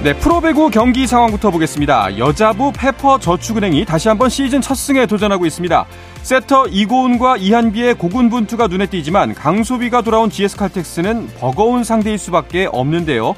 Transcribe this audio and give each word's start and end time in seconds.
네, 0.00 0.16
프로배구 0.16 0.70
경기 0.70 1.08
상황부터 1.08 1.50
보겠습니다. 1.50 2.18
여자부 2.18 2.70
페퍼 2.72 3.18
저축은행이 3.18 3.84
다시 3.84 4.06
한번 4.06 4.28
시즌 4.28 4.60
첫 4.60 4.76
승에 4.76 5.06
도전하고 5.06 5.44
있습니다. 5.44 5.86
세터 6.22 6.68
이고은과 6.68 7.38
이한비의 7.38 7.94
고군분투가 7.96 8.68
눈에 8.68 8.86
띄지만 8.86 9.34
강소비가 9.34 10.02
돌아온 10.02 10.30
GS칼텍스는 10.30 11.30
버거운 11.40 11.82
상대일 11.82 12.16
수밖에 12.16 12.68
없는데요. 12.70 13.34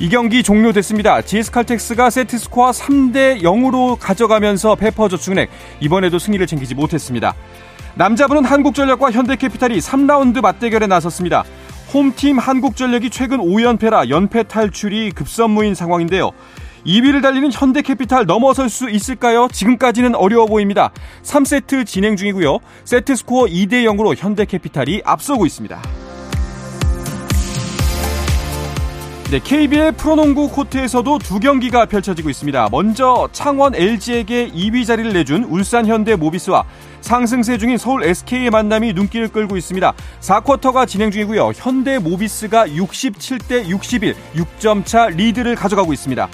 이 0.00 0.08
경기 0.08 0.42
종료됐습니다. 0.42 1.20
GS칼텍스가 1.20 2.08
세트스코어 2.08 2.70
3대 2.70 3.42
0으로 3.42 3.98
가져가면서 4.00 4.76
페퍼저축은행 4.76 5.48
이번에도 5.80 6.18
승리를 6.18 6.46
챙기지 6.46 6.74
못했습니다. 6.74 7.34
남자분은 7.96 8.46
한국전력과 8.46 9.10
현대캐피탈이 9.10 9.78
3라운드 9.80 10.40
맞대결에 10.40 10.86
나섰습니다. 10.86 11.44
홈팀 11.92 12.38
한국전력이 12.38 13.10
최근 13.10 13.38
5연패라 13.38 14.10
연패 14.10 14.44
탈출이 14.44 15.10
급선무인 15.10 15.74
상황인데요. 15.74 16.30
2위를 16.86 17.20
달리는 17.20 17.50
현대캐피탈 17.52 18.26
넘어설 18.26 18.68
수 18.68 18.88
있을까요? 18.88 19.48
지금까지는 19.52 20.14
어려워 20.14 20.46
보입니다. 20.46 20.92
3세트 21.22 21.84
진행 21.86 22.16
중이고요. 22.16 22.58
세트 22.84 23.16
스코어 23.16 23.46
2대 23.46 23.84
0으로 23.84 24.14
현대캐피탈이 24.16 25.02
앞서고 25.04 25.46
있습니다. 25.46 26.09
네, 29.30 29.38
KBL 29.38 29.92
프로농구 29.92 30.48
코트에서도 30.48 31.20
두 31.20 31.38
경기가 31.38 31.86
펼쳐지고 31.86 32.30
있습니다. 32.30 32.68
먼저 32.72 33.28
창원 33.30 33.76
LG에게 33.76 34.50
2위 34.50 34.84
자리를 34.84 35.12
내준 35.12 35.44
울산 35.44 35.86
현대 35.86 36.16
모비스와 36.16 36.64
상승세 37.00 37.56
중인 37.56 37.78
서울 37.78 38.02
SK의 38.02 38.50
만남이 38.50 38.92
눈길을 38.92 39.28
끌고 39.28 39.56
있습니다. 39.56 39.92
4쿼터가 40.20 40.88
진행 40.88 41.12
중이고요. 41.12 41.52
현대 41.54 42.00
모비스가 42.00 42.66
67대 42.66 43.68
61, 43.68 44.16
6점 44.34 44.84
차 44.84 45.06
리드를 45.06 45.54
가져가고 45.54 45.92
있습니다. 45.92 46.28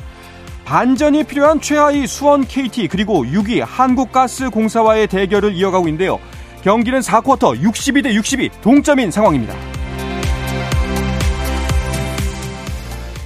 반전이 0.64 1.24
필요한 1.24 1.60
최하위 1.60 2.06
수원 2.06 2.46
KT 2.46 2.88
그리고 2.88 3.26
6위 3.26 3.62
한국가스공사와의 3.62 5.08
대결을 5.08 5.52
이어가고 5.52 5.86
있는데요. 5.88 6.18
경기는 6.62 7.00
4쿼터 7.00 7.60
62대 7.60 8.14
62 8.14 8.48
동점인 8.62 9.10
상황입니다. 9.10 9.75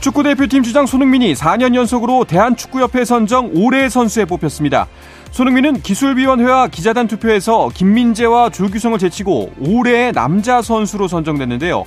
축구 0.00 0.22
대표팀 0.22 0.62
주장 0.62 0.86
손흥민이 0.86 1.34
4년 1.34 1.74
연속으로 1.74 2.24
대한축구협회 2.24 3.04
선정 3.04 3.50
올해의 3.54 3.90
선수에 3.90 4.24
뽑혔습니다. 4.24 4.88
손흥민은 5.30 5.82
기술위원회와 5.82 6.68
기자단 6.68 7.06
투표에서 7.06 7.68
김민재와 7.68 8.48
조규성을 8.48 8.98
제치고 8.98 9.52
올해의 9.60 10.12
남자 10.12 10.62
선수로 10.62 11.06
선정됐는데요. 11.06 11.84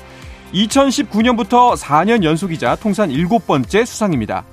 2019년부터 0.54 1.76
4년 1.76 2.24
연속이자 2.24 2.76
통산 2.76 3.10
7번째 3.10 3.84
수상입니다. 3.84 4.44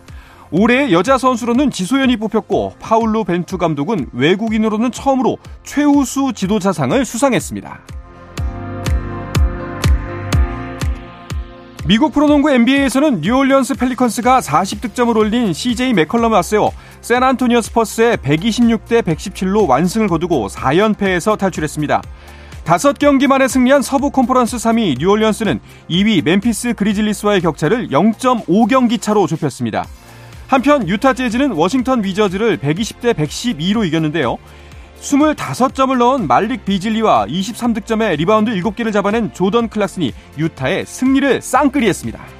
올해 0.50 0.90
여자 0.90 1.18
선수로는 1.18 1.70
지소연이 1.70 2.16
뽑혔고 2.16 2.76
파울루 2.80 3.24
벤투 3.24 3.58
감독은 3.58 4.06
외국인으로는 4.14 4.90
처음으로 4.90 5.36
최우수 5.64 6.32
지도자상을 6.34 7.04
수상했습니다. 7.04 7.99
미국 11.86 12.12
프로농구 12.12 12.50
NBA에서는 12.50 13.22
뉴올리언스 13.22 13.74
펠리컨스가 13.74 14.40
40득점을 14.40 15.16
올린 15.16 15.52
CJ 15.54 15.94
맥컬럼을 15.94 16.36
앞세워 16.36 16.72
샌안토니오 17.00 17.62
스퍼스에 17.62 18.18
126대 18.18 19.02
117로 19.02 19.66
완승을 19.66 20.06
거두고 20.06 20.48
4연패에서 20.48 21.38
탈출했습니다. 21.38 22.02
5경기 22.64 23.26
만에 23.26 23.48
승리한 23.48 23.80
서부 23.80 24.10
컨퍼런스 24.10 24.58
3위 24.58 24.98
뉴올리언스는 24.98 25.58
2위 25.88 26.22
멤피스 26.22 26.74
그리즐리스와의 26.74 27.40
격차를 27.40 27.88
0.5경기 27.88 29.00
차로 29.00 29.26
좁혔습니다. 29.26 29.86
한편 30.48 30.86
유타 30.86 31.14
재즈는 31.14 31.52
워싱턴 31.52 32.04
위저즈를 32.04 32.58
120대 32.58 33.14
112로 33.14 33.86
이겼는데요. 33.86 34.36
25점을 35.00 35.96
넣은 35.96 36.26
말릭 36.26 36.64
비즐리와 36.64 37.26
23득점에 37.26 38.16
리바운드 38.16 38.52
7개를 38.52 38.92
잡아낸 38.92 39.32
조던 39.32 39.68
클락슨이 39.68 40.12
유타의 40.38 40.84
승리를 40.86 41.40
쌍끌이했습니다. 41.40 42.39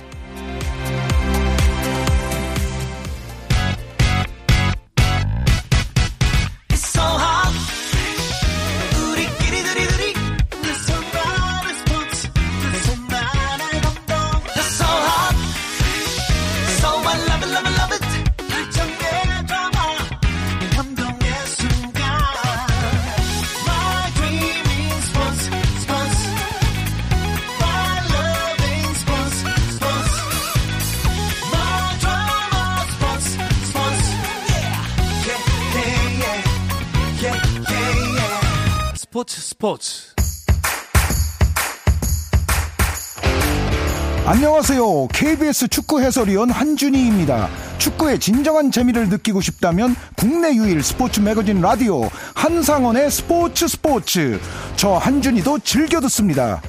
안녕하세요. 44.31 45.09
KBS 45.09 45.67
축구 45.67 46.01
해설위원 46.01 46.51
한준희입니다. 46.51 47.49
축구의 47.79 48.21
진정한 48.21 48.71
재미를 48.71 49.09
느끼고 49.09 49.41
싶다면 49.41 49.97
국내 50.17 50.55
유일 50.55 50.85
스포츠 50.85 51.19
매거진 51.19 51.61
라디오 51.61 52.03
한상원의 52.37 53.11
스포츠 53.11 53.67
스포츠. 53.67 54.41
저 54.77 54.93
한준희도 54.93 55.59
즐겨 55.65 56.01
듣습니다. 56.03 56.63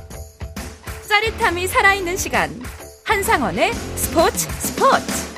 짜릿함이 1.08 1.68
살아있는 1.68 2.18
시간. 2.18 2.50
한상원의 3.06 3.74
스포츠 3.74 4.50
스포츠. 4.58 5.32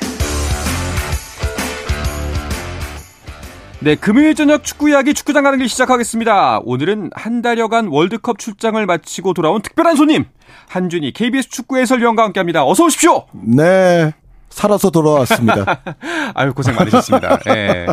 네, 3.80 3.96
금요일 3.96 4.34
저녁 4.34 4.64
축구 4.64 4.88
이야기 4.88 5.12
축구장 5.12 5.44
가는 5.44 5.58
길 5.58 5.68
시작하겠습니다. 5.68 6.60
오늘은 6.64 7.10
한 7.12 7.42
달여간 7.42 7.88
월드컵 7.88 8.38
출장을 8.38 8.86
마치고 8.86 9.34
돌아온 9.34 9.60
특별한 9.60 9.96
손님 9.96 10.24
한준희 10.68 11.12
KBS 11.12 11.48
축구 11.48 11.78
해설위원과 11.78 12.22
함께합니다. 12.24 12.66
어서 12.66 12.84
오십시오. 12.84 13.26
네. 13.32 14.12
살아서 14.54 14.90
돌아왔습니다. 14.90 15.82
아유 16.34 16.54
고생 16.54 16.76
많으셨습니다. 16.76 17.40
예. 17.48 17.86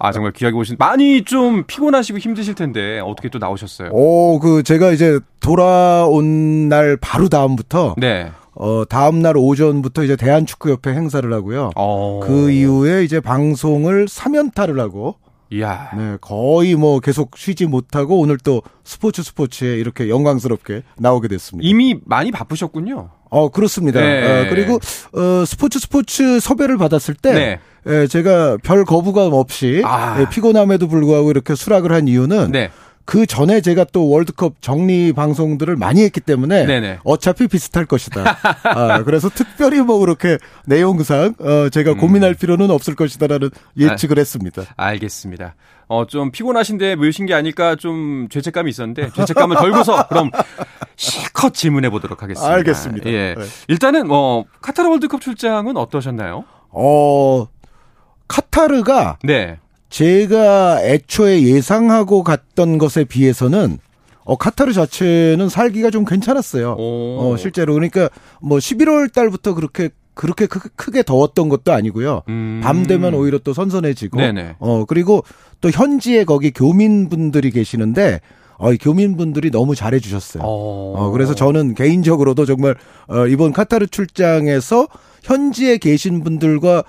아 0.00 0.10
정말 0.10 0.32
귀하게 0.32 0.56
오신 0.56 0.76
많이 0.78 1.22
좀 1.22 1.64
피곤하시고 1.64 2.18
힘드실 2.18 2.54
텐데 2.56 2.98
어떻게 2.98 3.28
또 3.28 3.38
나오셨어요? 3.38 3.90
오, 3.92 4.40
그 4.40 4.64
제가 4.64 4.90
이제 4.90 5.20
돌아온 5.40 6.68
날 6.68 6.96
바로 7.00 7.28
다음부터 7.28 7.94
네. 7.98 8.32
어 8.54 8.84
다음 8.88 9.22
날 9.22 9.36
오전부터 9.36 10.02
이제 10.02 10.16
대한축구협회 10.16 10.90
행사를 10.90 11.32
하고요. 11.32 11.70
어. 11.76 12.20
그 12.24 12.50
이후에 12.50 13.04
이제 13.04 13.20
방송을 13.20 14.06
3연타를 14.06 14.78
하고 14.78 15.14
이야. 15.50 15.90
네, 15.96 16.16
거의 16.20 16.74
뭐 16.74 17.00
계속 17.00 17.36
쉬지 17.36 17.66
못하고 17.66 18.18
오늘 18.20 18.36
또 18.38 18.62
스포츠 18.84 19.22
스포츠에 19.22 19.76
이렇게 19.76 20.08
영광스럽게 20.08 20.82
나오게 20.98 21.28
됐습니다. 21.28 21.68
이미 21.68 21.98
많이 22.04 22.30
바쁘셨군요. 22.30 23.10
어, 23.30 23.48
그렇습니다. 23.50 24.00
네. 24.00 24.46
어, 24.46 24.46
그리고 24.50 24.74
어 25.12 25.44
스포츠 25.46 25.78
스포츠 25.78 26.40
섭외를 26.40 26.76
받았을 26.78 27.14
때 27.14 27.32
네. 27.32 27.60
예, 27.86 28.06
제가 28.06 28.58
별 28.62 28.84
거부감 28.84 29.32
없이 29.32 29.82
아. 29.84 30.20
예, 30.20 30.28
피곤함에도 30.28 30.88
불구하고 30.88 31.30
이렇게 31.30 31.54
수락을 31.54 31.92
한 31.92 32.08
이유는 32.08 32.52
네. 32.52 32.70
그 33.08 33.24
전에 33.24 33.62
제가 33.62 33.84
또 33.84 34.10
월드컵 34.10 34.60
정리 34.60 35.14
방송들을 35.14 35.76
많이 35.76 36.02
했기 36.02 36.20
때문에 36.20 36.66
네네. 36.66 36.98
어차피 37.04 37.48
비슷할 37.48 37.86
것이다. 37.86 38.36
아, 38.64 39.02
그래서 39.02 39.30
특별히 39.30 39.80
뭐 39.80 39.98
그렇게 39.98 40.36
내용상 40.66 41.36
어, 41.40 41.70
제가 41.70 41.92
음. 41.92 41.96
고민할 41.96 42.34
필요는 42.34 42.70
없을 42.70 42.94
것이다라는 42.94 43.48
예측을 43.78 44.18
했습니다. 44.18 44.64
알겠습니다. 44.76 45.54
어, 45.86 46.06
좀 46.06 46.30
피곤하신데 46.30 46.96
모신 46.96 47.24
게 47.24 47.32
아닐까 47.32 47.76
좀 47.76 48.28
죄책감이 48.28 48.68
있었는데 48.68 49.08
죄책감을 49.16 49.56
덜고서 49.56 50.06
그럼 50.08 50.30
실컷 50.96 51.54
질문해 51.54 51.88
보도록 51.88 52.22
하겠습니다. 52.22 52.54
알겠습니다. 52.56 53.08
예. 53.08 53.34
네. 53.38 53.44
일단은 53.68 54.06
뭐 54.06 54.44
카타르 54.60 54.86
월드컵 54.86 55.22
출장은 55.22 55.78
어떠셨나요? 55.78 56.44
어, 56.72 57.46
카타르가 58.28 59.16
네. 59.24 59.60
제가 59.88 60.82
애초에 60.84 61.42
예상하고 61.42 62.22
갔던 62.22 62.78
것에 62.78 63.04
비해서는 63.04 63.78
어, 64.24 64.36
카타르 64.36 64.74
자체는 64.74 65.48
살기가 65.48 65.90
좀 65.90 66.04
괜찮았어요. 66.04 66.76
오. 66.78 67.18
어, 67.20 67.36
실제로. 67.38 67.72
그러니까 67.72 68.10
뭐 68.42 68.58
11월 68.58 69.12
달부터 69.12 69.54
그렇게 69.54 69.88
그렇게 70.12 70.46
크, 70.46 70.58
크게 70.74 71.02
더웠던 71.02 71.48
것도 71.48 71.72
아니고요. 71.72 72.22
음. 72.28 72.60
밤 72.62 72.86
되면 72.86 73.14
오히려 73.14 73.38
또 73.38 73.54
선선해지고. 73.54 74.18
네네. 74.18 74.56
어, 74.58 74.84
그리고 74.84 75.22
또 75.60 75.70
현지에 75.70 76.24
거기 76.24 76.50
교민분들이 76.50 77.50
계시는데 77.50 78.20
어, 78.58 78.72
이 78.72 78.76
교민분들이 78.76 79.50
너무 79.50 79.74
잘해 79.74 80.00
주셨어요. 80.00 80.42
어. 80.42 80.94
어, 80.96 81.10
그래서 81.10 81.34
저는 81.34 81.74
개인적으로도 81.74 82.44
정말 82.44 82.74
어, 83.06 83.26
이번 83.28 83.52
카타르 83.52 83.86
출장에서 83.86 84.88
현지에 85.22 85.78
계신 85.78 86.22
분들과 86.22 86.82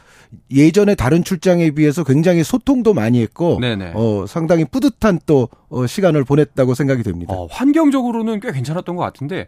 예전에 0.51 0.95
다른 0.95 1.23
출장에 1.23 1.71
비해서 1.71 2.03
굉장히 2.03 2.43
소통도 2.43 2.93
많이 2.93 3.21
했고 3.21 3.59
네네. 3.59 3.93
어, 3.95 4.25
상당히 4.27 4.65
뿌듯한 4.65 5.19
또 5.25 5.49
어, 5.69 5.87
시간을 5.87 6.23
보냈다고 6.23 6.75
생각이 6.75 7.03
됩니다. 7.03 7.33
어, 7.33 7.47
환경적으로는 7.49 8.39
꽤 8.39 8.51
괜찮았던 8.51 8.95
것 8.95 9.03
같은데 9.03 9.47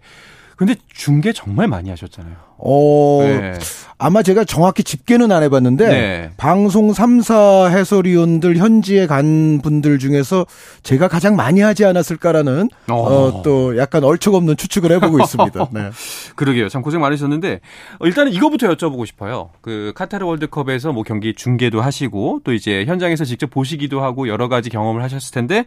근데 0.62 0.76
중계 0.94 1.34
정말 1.34 1.68
많이 1.68 1.90
하셨잖아요. 1.90 2.36
어, 2.60 3.20
네. 3.24 3.54
아마 3.98 4.22
제가 4.22 4.44
정확히 4.44 4.84
집계는 4.84 5.32
안 5.32 5.42
해봤는데 5.42 5.88
네. 5.88 6.32
방송 6.38 6.92
3사 6.92 7.72
해설위원들 7.72 8.58
현지에 8.58 9.08
간 9.08 9.60
분들 9.64 9.98
중에서 9.98 10.46
제가 10.84 11.08
가장 11.08 11.36
많이 11.36 11.62
하지 11.62 11.84
않았을까라는 11.84 12.70
어. 12.92 12.94
어, 12.94 13.42
또 13.42 13.76
약간 13.76 14.04
얼척없는 14.04 14.56
추측을 14.56 14.92
해보고 14.92 15.20
있습니다. 15.22 15.70
네. 15.74 15.90
그러게요. 16.36 16.70
참 16.70 16.84
고생 16.84 17.02
많으셨는데 17.02 17.60
어, 17.98 18.06
일단은 18.06 18.32
이거부터 18.32 18.68
여쭤보고 18.68 19.08
싶어요. 19.08 19.50
그 19.62 19.94
카타르 19.96 20.28
월드컵에서 20.28 20.92
뭐 20.92 21.02
경기 21.02 21.34
중계도 21.34 21.82
하시고 21.82 22.42
또 22.44 22.54
이제 22.54 22.86
현장에서 22.86 23.26
직접 23.26 23.50
보시기도 23.50 24.04
하고 24.04 24.28
여러 24.28 24.48
가지 24.48 24.70
경험을 24.70 25.02
하셨을 25.02 25.34
텐데 25.34 25.66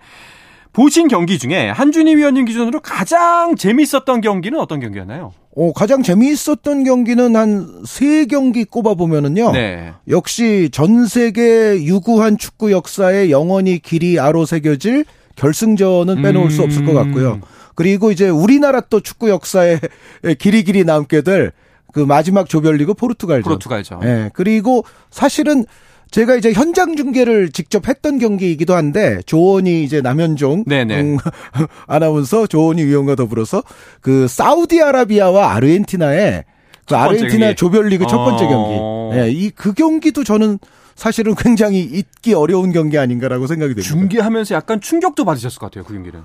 보신 0.75 1.09
경기 1.09 1.39
중에 1.39 1.71
한준희 1.71 2.17
위원님 2.17 2.45
기준으로 2.45 2.81
가장 2.81 3.55
재밌었던 3.57 4.21
경기는 4.21 4.59
어떤 4.59 4.81
경기였나요? 4.81 5.33
어, 5.57 5.73
가장 5.73 6.03
재미있었던 6.03 6.85
경기는 6.85 7.37
한 7.37 7.85
세 7.87 8.27
경기 8.27 8.65
꼽아보면은요. 8.65 9.53
네. 9.53 9.93
역시 10.09 10.69
전 10.73 11.07
세계 11.07 11.83
유구한 11.85 12.37
축구 12.39 12.73
역사에 12.73 13.31
영원히 13.31 13.79
길이 13.79 14.19
아로 14.19 14.45
새겨질 14.47 15.05
결승전은 15.37 16.23
빼놓을 16.23 16.51
수 16.51 16.63
없을 16.63 16.85
것 16.85 16.93
같고요. 16.93 17.41
그리고 17.77 18.11
이제 18.11 18.29
우리나라 18.29 18.81
또 18.81 19.01
축구 19.01 19.31
역사에 19.31 19.79
길이 20.39 20.65
길이 20.65 20.85
남게 20.85 21.23
될 21.23 21.53
그 21.93 22.01
마지막 22.01 22.49
조별리그 22.49 22.95
포르투갈전. 22.95 23.45
포르투갈전. 23.45 24.01
예. 24.03 24.31
그리고 24.35 24.85
사실은 25.13 25.65
제가 26.15 26.37
이제 26.37 26.53
현장 26.53 26.95
중계를 26.95 27.51
직접 27.51 27.89
했던 27.89 28.21
경기이기도 28.21 28.77
한데 28.77 29.19
조원이 29.27 29.83
이제 29.83 30.01
남현종. 30.01 30.65
음, 30.71 31.19
아나운서 31.89 32.47
조원이 32.47 32.85
위원과 32.85 33.17
더불어서 33.17 33.65
그 34.01 34.29
사우디아라비아와 34.29 35.55
아르헨티나의 35.55 36.45
그 36.87 36.95
아르헨티나 36.95 37.47
경기. 37.47 37.57
조별리그 37.57 38.07
첫 38.07 38.25
번째 38.25 38.45
어. 38.45 38.49
경기. 38.49 38.75
예, 39.19 39.29
이 39.33 39.51
그 39.51 39.73
경기도 39.73 40.23
저는 40.23 40.61
사실은 40.95 41.35
굉장히 41.35 41.81
잊기 41.81 42.33
어려운 42.33 42.71
경기 42.71 42.97
아닌가라고 42.97 43.49
생각이 43.49 43.75
됩니다. 43.75 43.89
중계하면서 43.93 44.55
약간 44.55 44.81
충격도 44.81 45.25
받으셨을 45.25 45.59
것 45.59 45.73
같아요. 45.73 45.83
그 45.83 45.95
경기는. 45.95 46.21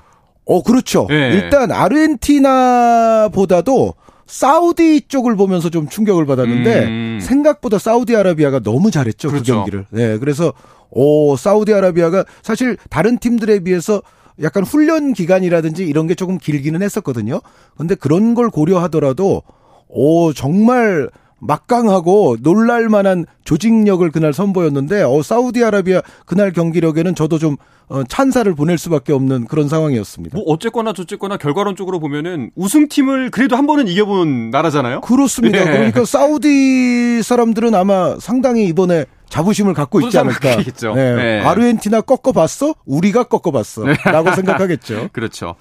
어, 0.45 0.61
그렇죠. 0.61 1.07
예. 1.09 1.31
일단 1.33 1.71
아르헨티나보다도 1.71 3.95
사우디 4.29 5.07
쪽을 5.07 5.35
보면서 5.35 5.69
좀 5.69 5.89
충격을 5.89 6.27
받았는데 6.27 6.85
음. 6.85 7.19
생각보다 7.19 7.79
사우디아라비아가 7.79 8.59
너무 8.59 8.91
잘했죠 8.91 9.29
그렇죠. 9.29 9.53
그 9.53 9.57
경기를. 9.57 9.85
네, 9.89 10.19
그래서 10.19 10.53
오 10.91 11.35
사우디아라비아가 11.35 12.25
사실 12.43 12.77
다른 12.91 13.17
팀들에 13.17 13.61
비해서 13.61 14.03
약간 14.41 14.63
훈련 14.63 15.13
기간이라든지 15.13 15.83
이런 15.83 16.05
게 16.05 16.13
조금 16.13 16.37
길기는 16.37 16.79
했었거든요. 16.81 17.41
근데 17.75 17.95
그런 17.95 18.35
걸 18.35 18.51
고려하더라도 18.51 19.41
오 19.87 20.31
정말 20.33 21.09
막강하고 21.39 22.37
놀랄만한 22.41 23.25
조직력을 23.45 24.09
그날 24.11 24.31
선보였는데 24.33 25.01
어 25.01 25.23
사우디아라비아 25.23 26.01
그날 26.27 26.53
경기력에는 26.53 27.15
저도 27.15 27.39
좀 27.39 27.57
어, 27.89 28.03
찬사를 28.03 28.53
보낼 28.53 28.77
수밖에 28.77 29.13
없는 29.13 29.45
그런 29.45 29.67
상황이었습니다. 29.67 30.37
뭐 30.37 30.45
어쨌거나 30.47 30.93
저쨌거나 30.93 31.37
결과론적으로 31.37 31.99
보면은 31.99 32.51
우승팀을 32.55 33.31
그래도 33.31 33.55
한 33.55 33.65
번은 33.65 33.87
이겨본 33.87 34.51
나라잖아요. 34.51 35.01
그렇습니다. 35.01 35.59
예. 35.59 35.63
그러니까 35.65 36.05
사우디 36.05 37.23
사람들은 37.23 37.73
아마 37.73 38.15
상당히 38.19 38.67
이번에 38.67 39.05
자부심을 39.29 39.73
갖고 39.73 40.01
있지 40.01 40.17
않을까. 40.17 40.57
네. 40.93 41.15
네. 41.15 41.39
아르헨티나 41.41 42.01
꺾어봤어? 42.01 42.75
우리가 42.85 43.23
꺾어봤어. 43.23 43.85
라고 44.05 44.33
생각하겠죠. 44.33 45.09
그렇죠. 45.13 45.55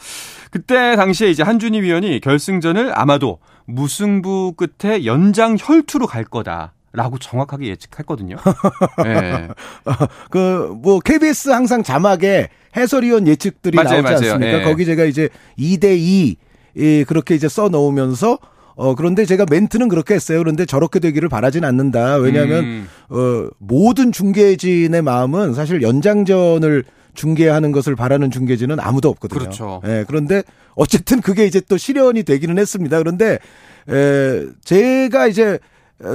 그때 0.51 0.97
당시에 0.97 1.31
이제 1.31 1.43
한준희 1.43 1.83
위원이 1.83 2.21
결승전을 2.21 2.99
아마도 2.99 3.39
무승부 3.67 4.55
끝에 4.57 5.05
연장 5.05 5.57
혈투로 5.59 6.07
갈 6.07 6.25
거다 6.25 6.75
라고 6.93 7.19
정확하게 7.19 7.69
예측했거든요. 7.69 8.37
네. 9.05 9.49
그, 10.31 10.75
뭐, 10.83 11.01
KBS 11.01 11.51
항상 11.51 11.83
자막에 11.83 12.49
해설위원 12.77 13.27
예측들이 13.27 13.77
맞아요, 13.77 14.03
나오지 14.03 14.03
맞아요. 14.03 14.35
않습니까? 14.35 14.61
예. 14.61 14.65
거기 14.65 14.85
제가 14.85 15.05
이제 15.05 15.29
2대 15.59 15.97
2, 15.99 16.37
예, 16.77 17.05
그렇게 17.05 17.35
이제 17.35 17.49
써 17.49 17.69
넣으면서 17.69 18.39
어, 18.75 18.95
그런데 18.95 19.25
제가 19.25 19.45
멘트는 19.51 19.89
그렇게 19.89 20.15
했어요. 20.15 20.39
그런데 20.39 20.65
저렇게 20.65 21.01
되기를 21.01 21.29
바라진 21.29 21.65
않는다. 21.65 22.15
왜냐하면, 22.19 22.65
음. 22.65 22.89
어, 23.09 23.49
모든 23.59 24.13
중계진의 24.13 25.03
마음은 25.03 25.53
사실 25.55 25.83
연장전을 25.83 26.85
중계하는 27.15 27.73
것을 27.73 27.97
바라는 27.97 28.31
중계진은 28.31 28.79
아무도 28.79 29.09
없거든요. 29.09 29.41
그렇죠. 29.41 29.83
예, 29.85 30.05
그런데 30.07 30.45
어쨌든 30.77 31.21
그게 31.21 31.45
이제 31.45 31.61
또 31.69 31.77
실현이 31.77 32.23
되기는 32.23 32.57
했습니다. 32.57 32.99
그런데, 32.99 33.41
에, 33.89 34.47
제가 34.63 35.27
이제 35.27 35.55
어, 35.55 35.59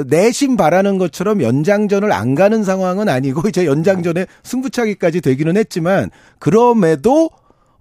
내심 0.08 0.56
바라는 0.56 0.98
것처럼 0.98 1.42
연장전을 1.42 2.12
안 2.12 2.36
가는 2.36 2.64
상황은 2.64 3.10
아니고 3.10 3.50
이제 3.50 3.66
연장전에 3.66 4.26
승부차기까지 4.44 5.22
되기는 5.22 5.58
했지만 5.58 6.10
그럼에도 6.40 7.30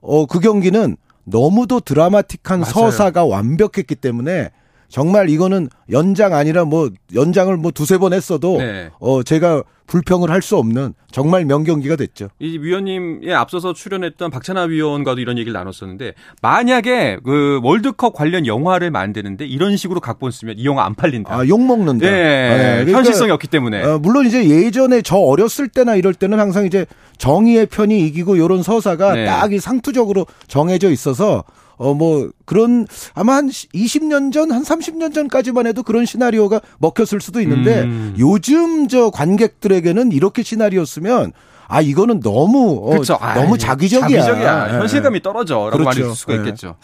어, 0.00 0.26
그 0.26 0.40
경기는 0.40 0.96
너무도 1.25 1.81
드라마틱한 1.81 2.60
맞아요. 2.60 2.72
서사가 2.72 3.25
완벽했기 3.25 3.94
때문에 3.94 4.50
정말 4.93 5.31
이거는 5.31 5.69
연장 5.91 6.35
아니라 6.35 6.67
뭐 6.67 6.91
연장을 7.15 7.56
뭐 7.56 7.71
두세 7.71 7.97
번 7.97 8.12
했어도 8.12 8.59
네. 8.59 8.90
어 9.00 9.23
제가 9.23 9.62
불평을 9.87 10.31
할 10.31 10.43
수 10.43 10.57
없는 10.57 10.95
정말 11.11 11.45
명경기가 11.45 11.97
됐죠. 11.97 12.28
이 12.40 12.59
위원님에 12.59 13.33
앞서서 13.33 13.73
출연했던 13.73 14.31
박찬하 14.31 14.62
위원과도 14.64 15.21
이런 15.21 15.38
얘기를 15.38 15.52
나눴었는데 15.52 16.12
만약에 16.43 17.19
그 17.25 17.61
월드컵 17.62 18.12
관련 18.14 18.47
영화를 18.47 18.90
만드는데 18.90 19.47
이런 19.47 19.76
식으로 19.76 20.00
각본 20.00 20.31
쓰면 20.31 20.59
이 20.59 20.64
영화 20.66 20.85
안 20.85 20.95
팔린다. 20.95 21.35
아, 21.35 21.47
욕 21.47 21.64
먹는다. 21.64 22.07
예, 22.07 22.11
네, 22.11 22.75
그러니까 22.81 22.99
현실성이 22.99 23.31
없기 23.31 23.49
때문에. 23.49 23.83
어, 23.83 23.99
물론 23.99 24.26
이제 24.26 24.47
예전에 24.49 25.00
저 25.02 25.16
어렸을 25.16 25.69
때나 25.69 25.95
이럴 25.95 26.12
때는 26.12 26.38
항상 26.38 26.66
이제 26.66 26.85
정의의 27.19 27.66
편이 27.66 28.07
이기고 28.09 28.38
요런 28.38 28.62
서사가 28.62 29.14
네. 29.14 29.25
딱이 29.26 29.59
상투적으로 29.61 30.26
정해져 30.49 30.90
있어서 30.90 31.45
어 31.83 31.95
뭐 31.95 32.31
그런 32.45 32.87
아마 33.15 33.35
한 33.37 33.49
20년 33.49 34.33
전, 34.33 34.51
한 34.51 34.62
30년 34.62 35.12
전까지만 35.15 35.67
해도 35.67 35.83
그런 35.83 36.07
시나리오가 36.07 36.61
먹혔을 36.79 37.21
수도 37.21 37.41
있는데 37.41 37.83
음. 37.83 38.15
요즘 38.19 38.89
저 38.89 39.11
관객들에게는 39.11 40.12
이렇게 40.12 40.43
시나리오였으면 40.43 41.33
아 41.69 41.81
이거는 41.81 42.21
너무 42.21 42.81
어, 42.83 42.91
그렇죠. 42.91 43.19
너무 43.35 43.55
아이, 43.55 43.59
자기적이야. 43.59 44.09
자기적이야. 44.23 44.69
예. 44.75 44.79
현실감이 44.79 45.23
떨어져 45.23 45.55
라고 45.71 45.79
그렇죠. 45.79 46.01
말할 46.01 46.17
수가 46.17 46.33
예. 46.35 46.37
있겠죠. 46.39 46.77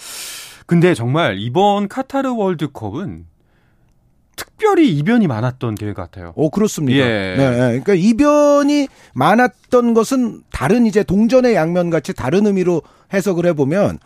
근데 0.67 0.95
정말 0.95 1.37
이번 1.38 1.88
카타르 1.88 2.35
월드컵은 2.35 3.26
특별히 4.37 4.90
이변이 4.97 5.26
많았던 5.26 5.75
대회 5.75 5.93
같아요. 5.93 6.33
오, 6.37 6.50
그렇습니다. 6.50 6.99
예. 6.99 7.35
네, 7.37 7.50
네. 7.50 7.57
그러니까 7.81 7.95
이변이 7.95 8.88
많았던 9.14 9.95
것은 9.95 10.43
다른 10.52 10.87
이제 10.87 11.02
동전의 11.02 11.55
양면 11.55 11.90
같이 11.90 12.14
다른 12.14 12.47
의미로 12.47 12.83
해석을 13.12 13.47
해보면 13.47 13.99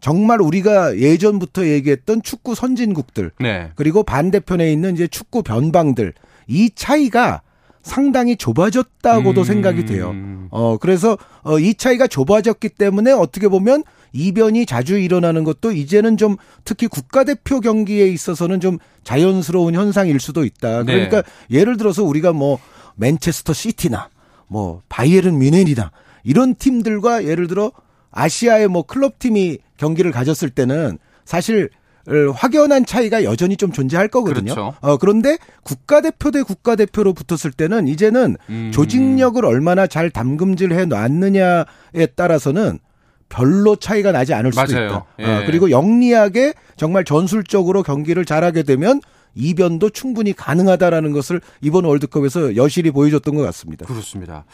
정말 0.00 0.40
우리가 0.40 0.98
예전부터 0.98 1.66
얘기했던 1.66 2.22
축구 2.22 2.54
선진국들 2.54 3.32
네. 3.40 3.70
그리고 3.74 4.02
반대편에 4.02 4.70
있는 4.70 4.94
이제 4.94 5.06
축구 5.06 5.42
변방들 5.42 6.12
이 6.46 6.70
차이가 6.74 7.42
상당히 7.82 8.36
좁아졌다고도 8.36 9.42
음. 9.42 9.44
생각이 9.44 9.86
돼요. 9.86 10.12
어, 10.50 10.76
그래서 10.76 11.16
어, 11.42 11.58
이 11.58 11.74
차이가 11.74 12.08
좁아졌기 12.08 12.70
때문에 12.70 13.12
어떻게 13.12 13.48
보면 13.48 13.84
이변이 14.12 14.66
자주 14.66 14.98
일어나는 14.98 15.44
것도 15.44 15.72
이제는 15.72 16.16
좀 16.16 16.36
특히 16.64 16.88
국가대표 16.88 17.60
경기에 17.60 18.08
있어서는 18.08 18.60
좀 18.60 18.78
자연스러운 19.04 19.74
현상일 19.74 20.18
수도 20.18 20.44
있다. 20.44 20.82
네. 20.82 20.92
그러니까 20.92 21.22
예를 21.50 21.76
들어서 21.76 22.02
우리가 22.02 22.32
뭐 22.32 22.58
맨체스터 22.96 23.52
시티나 23.52 24.08
뭐 24.48 24.82
바이에른 24.88 25.38
뮌헨이나 25.38 25.92
이런 26.24 26.54
팀들과 26.56 27.24
예를 27.24 27.46
들어 27.46 27.70
아시아의 28.16 28.68
뭐 28.68 28.82
클럽 28.82 29.18
팀이 29.18 29.58
경기를 29.76 30.10
가졌을 30.10 30.50
때는 30.50 30.98
사실 31.24 31.70
을 32.08 32.30
확연한 32.30 32.86
차이가 32.86 33.24
여전히 33.24 33.56
좀 33.56 33.72
존재할 33.72 34.06
거거든요. 34.06 34.54
그렇죠. 34.54 34.74
어, 34.80 34.96
그런데 34.96 35.38
국가대표 35.64 36.30
대 36.30 36.44
국가대표로 36.44 37.12
붙었을 37.14 37.50
때는 37.50 37.88
이제는 37.88 38.36
음. 38.48 38.70
조직력을 38.72 39.44
얼마나 39.44 39.88
잘 39.88 40.10
담금질해 40.10 40.84
놨느냐에 40.84 42.06
따라서는 42.14 42.78
별로 43.28 43.74
차이가 43.74 44.12
나지 44.12 44.34
않을 44.34 44.52
수도 44.52 44.72
맞아요. 44.72 44.86
있다. 44.86 45.04
예. 45.18 45.24
어, 45.24 45.42
그리고 45.46 45.72
영리하게 45.72 46.54
정말 46.76 47.04
전술적으로 47.04 47.82
경기를 47.82 48.24
잘하게 48.24 48.62
되면 48.62 49.00
이변도 49.34 49.90
충분히 49.90 50.32
가능하다라는 50.32 51.12
것을 51.12 51.40
이번 51.60 51.84
월드컵에서 51.84 52.56
여실히 52.56 52.90
보여줬던 52.90 53.34
것 53.34 53.42
같습니다. 53.42 53.84
그렇습니다. 53.84 54.44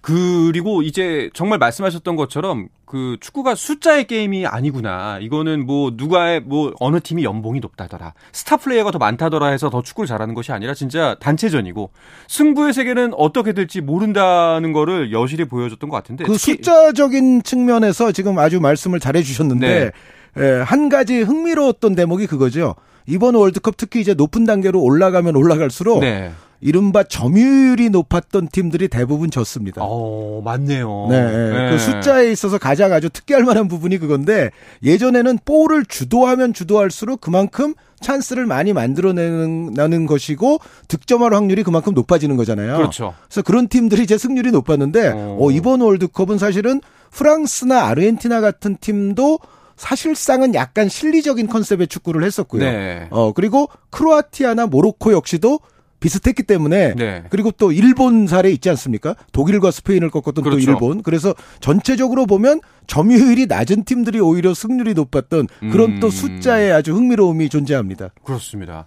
그리고 0.00 0.82
이제 0.82 1.30
정말 1.34 1.58
말씀하셨던 1.58 2.16
것처럼 2.16 2.68
그 2.92 3.16
축구가 3.20 3.54
숫자의 3.54 4.04
게임이 4.04 4.44
아니구나. 4.44 5.18
이거는 5.18 5.64
뭐 5.64 5.92
누가의 5.94 6.40
뭐 6.40 6.74
어느 6.78 7.00
팀이 7.00 7.24
연봉이 7.24 7.58
높다더라. 7.58 8.12
스타 8.32 8.58
플레이어가 8.58 8.90
더 8.90 8.98
많다더라 8.98 9.46
해서 9.46 9.70
더 9.70 9.80
축구를 9.80 10.06
잘하는 10.06 10.34
것이 10.34 10.52
아니라 10.52 10.74
진짜 10.74 11.16
단체전이고 11.18 11.88
승부의 12.28 12.74
세계는 12.74 13.14
어떻게 13.16 13.54
될지 13.54 13.80
모른다는 13.80 14.74
거를 14.74 15.10
여실히 15.10 15.46
보여줬던 15.46 15.88
것 15.88 15.96
같은데 15.96 16.24
그 16.24 16.36
숫자적인 16.36 17.44
측면에서 17.44 18.12
지금 18.12 18.38
아주 18.38 18.60
말씀을 18.60 19.00
잘해 19.00 19.22
주셨는데 19.22 19.90
네. 20.34 20.44
예, 20.44 20.60
한 20.60 20.90
가지 20.90 21.22
흥미로웠던 21.22 21.94
대목이 21.94 22.26
그거죠. 22.26 22.74
이번 23.06 23.36
월드컵 23.36 23.78
특히 23.78 24.02
이제 24.02 24.12
높은 24.12 24.44
단계로 24.44 24.78
올라가면 24.78 25.34
올라갈수록 25.34 26.00
네. 26.00 26.30
이른바 26.62 27.02
점유율이 27.02 27.90
높았던 27.90 28.48
팀들이 28.48 28.86
대부분 28.88 29.30
졌습니다. 29.30 29.82
어, 29.84 30.40
맞네요. 30.44 31.08
네, 31.10 31.70
그 31.70 31.78
숫자에 31.78 32.30
있어서 32.30 32.56
가장 32.56 32.92
아주 32.92 33.10
특기할 33.10 33.42
만한 33.42 33.66
부분이 33.66 33.98
그건데 33.98 34.50
예전에는 34.84 35.40
볼을 35.44 35.84
주도하면 35.84 36.54
주도할수록 36.54 37.20
그만큼 37.20 37.74
찬스를 38.00 38.46
많이 38.46 38.72
만들어내는 38.72 40.06
것이고 40.06 40.58
득점할 40.88 41.34
확률이 41.34 41.64
그만큼 41.64 41.94
높아지는 41.94 42.36
거잖아요. 42.36 42.76
그렇죠. 42.76 43.14
그래서 43.24 43.42
그런 43.42 43.68
팀들이 43.68 44.02
이제 44.02 44.16
승률이 44.16 44.52
높았는데 44.52 45.08
어. 45.08 45.38
어, 45.40 45.50
이번 45.50 45.80
월드컵은 45.80 46.38
사실은 46.38 46.80
프랑스나 47.10 47.86
아르헨티나 47.86 48.40
같은 48.40 48.76
팀도 48.80 49.40
사실상은 49.76 50.54
약간 50.54 50.88
실리적인 50.88 51.48
컨셉의 51.48 51.88
축구를 51.88 52.22
했었고요. 52.22 52.62
네. 52.62 53.08
어 53.10 53.32
그리고 53.32 53.68
크로아티아나 53.90 54.66
모로코 54.66 55.12
역시도 55.12 55.58
비슷했기 56.02 56.42
때문에 56.42 56.94
네. 56.94 57.24
그리고 57.30 57.50
또 57.52 57.72
일본 57.72 58.26
사례 58.26 58.50
있지 58.50 58.68
않습니까? 58.70 59.14
독일과 59.32 59.70
스페인을 59.70 60.10
꺾었던 60.10 60.42
그렇죠. 60.44 60.50
또 60.66 60.70
일본. 60.72 61.02
그래서 61.02 61.34
전체적으로 61.60 62.26
보면 62.26 62.60
점유율이 62.88 63.46
낮은 63.46 63.84
팀들이 63.84 64.20
오히려 64.20 64.52
승률이 64.52 64.94
높았던 64.94 65.46
그런 65.70 65.92
음. 65.92 66.00
또 66.00 66.10
숫자에 66.10 66.70
아주 66.72 66.94
흥미로움이 66.94 67.48
존재합니다. 67.48 68.10
그렇습니다. 68.24 68.86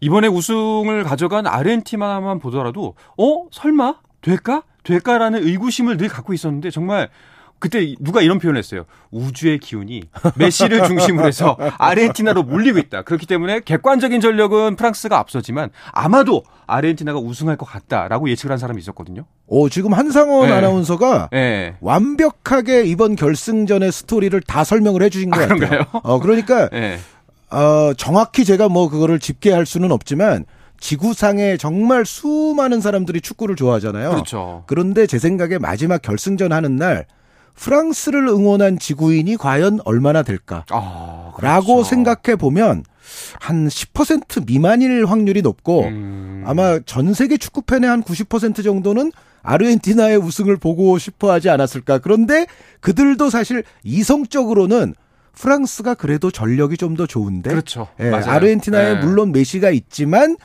이번에 0.00 0.28
우승을 0.28 1.04
가져간 1.04 1.46
아르헨티나만 1.46 2.38
보더라도 2.38 2.94
어 3.18 3.46
설마 3.52 3.96
될까 4.22 4.62
될까라는 4.82 5.46
의구심을 5.46 5.98
늘 5.98 6.08
갖고 6.08 6.32
있었는데 6.32 6.70
정말 6.70 7.10
그때 7.60 7.94
누가 8.00 8.22
이런 8.22 8.38
표현을 8.38 8.58
했어요. 8.58 8.84
우주의 9.10 9.58
기운이 9.58 10.04
메시를 10.36 10.84
중심으로 10.84 11.28
해서 11.28 11.56
아르헨티나로 11.78 12.42
몰리고 12.42 12.78
있다. 12.78 13.02
그렇기 13.02 13.26
때문에 13.26 13.60
객관적인 13.60 14.20
전력은 14.20 14.76
프랑스가 14.76 15.18
앞서지만 15.18 15.68
아마도 15.92 16.42
아르헨티나가 16.66 17.18
우승할 17.18 17.56
것 17.56 17.66
같다라고 17.66 18.30
예측을 18.30 18.52
한 18.52 18.58
사람이 18.58 18.80
있었거든요. 18.80 19.26
오, 19.46 19.68
지금 19.68 19.92
한상원 19.92 20.48
네. 20.48 20.54
아나운서가 20.54 21.28
예. 21.34 21.74
완벽하게 21.80 22.84
이번 22.84 23.14
결승전의 23.14 23.92
스토리를 23.92 24.40
다 24.40 24.64
설명을 24.64 25.02
해주신 25.02 25.30
것 25.30 25.38
아, 25.38 25.42
같아요. 25.42 25.58
그런가요? 25.58 26.00
어, 26.02 26.18
그러니까 26.18 26.70
예. 26.72 26.98
어, 27.54 27.92
정확히 27.94 28.44
제가 28.44 28.68
뭐 28.68 28.88
그거를 28.88 29.18
집계할 29.18 29.66
수는 29.66 29.92
없지만 29.92 30.46
지구상에 30.78 31.58
정말 31.58 32.06
수많은 32.06 32.80
사람들이 32.80 33.20
축구를 33.20 33.54
좋아하잖아요. 33.54 34.10
그렇죠. 34.10 34.64
그런데 34.66 35.06
제 35.06 35.18
생각에 35.18 35.58
마지막 35.58 36.00
결승전 36.00 36.52
하는 36.52 36.76
날 36.76 37.04
프랑스를 37.60 38.26
응원한 38.26 38.78
지구인이 38.78 39.36
과연 39.36 39.80
얼마나 39.84 40.22
될까? 40.22 40.64
아, 40.70 41.32
라고 41.40 41.74
그렇죠. 41.76 41.84
생각해 41.84 42.36
보면 42.36 42.84
한 43.38 43.68
10% 43.68 44.46
미만일 44.46 45.04
확률이 45.04 45.42
높고 45.42 45.84
음. 45.84 46.42
아마 46.46 46.78
전 46.86 47.12
세계 47.12 47.36
축구 47.36 47.60
팬의 47.62 47.88
한 47.88 48.02
90% 48.02 48.64
정도는 48.64 49.12
아르헨티나의 49.42 50.16
우승을 50.16 50.56
보고 50.56 50.98
싶어 50.98 51.30
하지 51.30 51.50
않았을까. 51.50 51.98
그런데 51.98 52.46
그들도 52.80 53.28
사실 53.28 53.62
이성적으로는 53.84 54.94
프랑스가 55.34 55.94
그래도 55.94 56.30
전력이 56.30 56.76
좀 56.76 56.96
더 56.96 57.06
좋은데. 57.06 57.50
그렇죠. 57.50 57.88
예. 58.00 58.10
아르헨티나에 58.10 58.90
예. 58.90 58.94
물론 58.96 59.32
메시가 59.32 59.70
있지만 59.70 60.36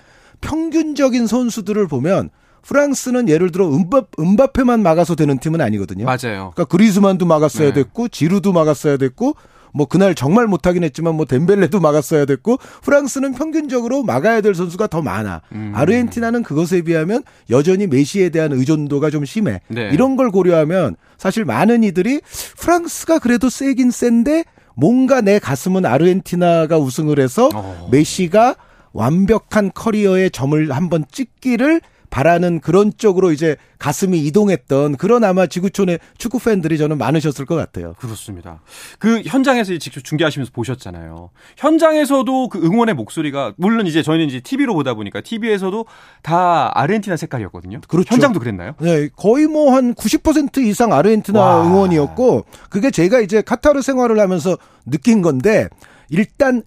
평균적인 0.41 1.27
선수들을 1.27 1.87
보면 1.87 2.29
프랑스는 2.65 3.29
예를 3.29 3.51
들어 3.51 3.67
음바, 3.67 4.03
음바페만 4.19 4.81
막아서 4.81 5.15
되는 5.15 5.37
팀은 5.37 5.61
아니거든요. 5.61 6.05
맞아요. 6.05 6.51
그러니까 6.53 6.65
그리즈만도 6.65 7.25
막았어야 7.25 7.69
네. 7.69 7.73
됐고 7.73 8.09
지루도 8.09 8.53
막았어야 8.53 8.97
됐고 8.97 9.35
뭐 9.71 9.85
그날 9.87 10.15
정말 10.15 10.47
못하긴 10.47 10.83
했지만 10.85 11.15
뭐 11.15 11.25
덴벨레도 11.25 11.81
막았어야 11.81 12.25
됐고 12.25 12.57
프랑스는 12.81 13.33
평균적으로 13.33 14.03
막아야 14.03 14.41
될 14.41 14.55
선수가 14.55 14.87
더 14.87 15.01
많아. 15.01 15.41
음. 15.51 15.73
아르헨티나는 15.75 16.43
그것에 16.43 16.81
비하면 16.81 17.23
여전히 17.49 17.85
메시에 17.85 18.29
대한 18.29 18.53
의존도가 18.53 19.09
좀 19.09 19.25
심해. 19.25 19.59
네. 19.67 19.89
이런 19.91 20.15
걸 20.15 20.31
고려하면 20.31 20.95
사실 21.17 21.43
많은 21.43 21.83
이들이 21.83 22.21
프랑스가 22.57 23.19
그래도 23.19 23.49
세긴 23.49 23.91
센데 23.91 24.45
뭔가 24.75 25.21
내 25.21 25.39
가슴은 25.39 25.85
아르헨티나가 25.85 26.77
우승을 26.77 27.19
해서 27.19 27.49
어. 27.53 27.89
메시가 27.91 28.55
완벽한 28.93 29.71
커리어의 29.73 30.31
점을 30.31 30.71
한번 30.71 31.03
찍기를 31.11 31.81
바라는 32.09 32.59
그런 32.61 32.91
쪽으로 32.97 33.31
이제 33.31 33.55
가슴이 33.77 34.19
이동했던 34.25 34.95
그런 34.97 35.23
아마 35.23 35.45
지구촌의 35.45 35.99
축구 36.17 36.39
팬들이 36.39 36.77
저는 36.77 36.97
많으셨을 36.97 37.45
것 37.45 37.55
같아요. 37.55 37.93
그렇습니다. 37.99 38.61
그 38.97 39.21
현장에서 39.25 39.77
직접 39.77 40.03
중계하시면서 40.03 40.51
보셨잖아요. 40.53 41.29
현장에서도 41.57 42.49
그 42.49 42.59
응원의 42.65 42.95
목소리가 42.95 43.53
물론 43.57 43.85
이제 43.85 44.01
저희는 44.01 44.27
이제 44.27 44.39
TV로 44.39 44.73
보다 44.73 44.93
보니까 44.93 45.21
TV에서도 45.21 45.85
다 46.21 46.71
아르헨티나 46.73 47.17
색깔이었거든요. 47.17 47.81
그렇죠. 47.87 48.13
현장도 48.13 48.39
그랬나요? 48.39 48.73
네, 48.79 49.09
거의 49.15 49.45
뭐 49.47 49.75
한 49.75 49.93
90% 49.93 50.59
이상 50.59 50.93
아르헨티나 50.93 51.39
와. 51.39 51.65
응원이었고 51.65 52.45
그게 52.69 52.91
제가 52.91 53.19
이제 53.19 53.41
카타르 53.41 53.81
생활을 53.81 54.19
하면서 54.19 54.57
느낀 54.85 55.21
건데 55.21 55.67
일단 56.09 56.63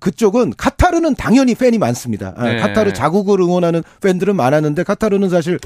그쪽은 0.00 0.54
카타르는 0.56 1.14
당연히 1.14 1.54
팬이 1.54 1.78
많습니다. 1.78 2.34
아, 2.36 2.48
네. 2.48 2.56
카타르 2.58 2.92
자국을 2.92 3.40
응원하는 3.40 3.82
팬들은 4.00 4.34
많았는데 4.34 4.82
카타르는 4.82 5.28
사실 5.28 5.58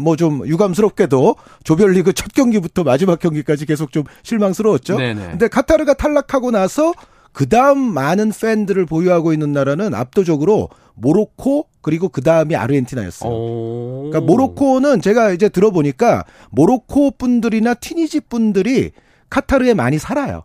뭐 0.00 0.16
좀 0.16 0.46
유감스럽게도 0.46 1.36
조별리그 1.64 2.12
첫 2.12 2.32
경기부터 2.34 2.84
마지막 2.84 3.18
경기까지 3.18 3.64
계속 3.66 3.90
좀 3.92 4.04
실망스러웠죠. 4.22 4.98
네 4.98 5.14
네. 5.14 5.28
근데 5.30 5.48
카타르가 5.48 5.94
탈락하고 5.94 6.50
나서 6.50 6.92
그 7.32 7.48
다음 7.48 7.78
많은 7.78 8.32
팬들을 8.32 8.84
보유하고 8.86 9.32
있는 9.32 9.52
나라는 9.52 9.94
압도적으로 9.94 10.68
모로코 10.94 11.66
그리고 11.80 12.08
그 12.08 12.20
다음이 12.22 12.56
아르헨티나였어요. 12.56 13.30
오. 13.32 14.08
그러니까 14.10 14.20
모로코는 14.30 15.00
제가 15.00 15.30
이제 15.30 15.48
들어보니까 15.48 16.24
모로코 16.50 17.12
분들이나 17.12 17.74
튀니지 17.74 18.20
분들이 18.28 18.90
카타르에 19.30 19.74
많이 19.74 19.98
살아요. 19.98 20.42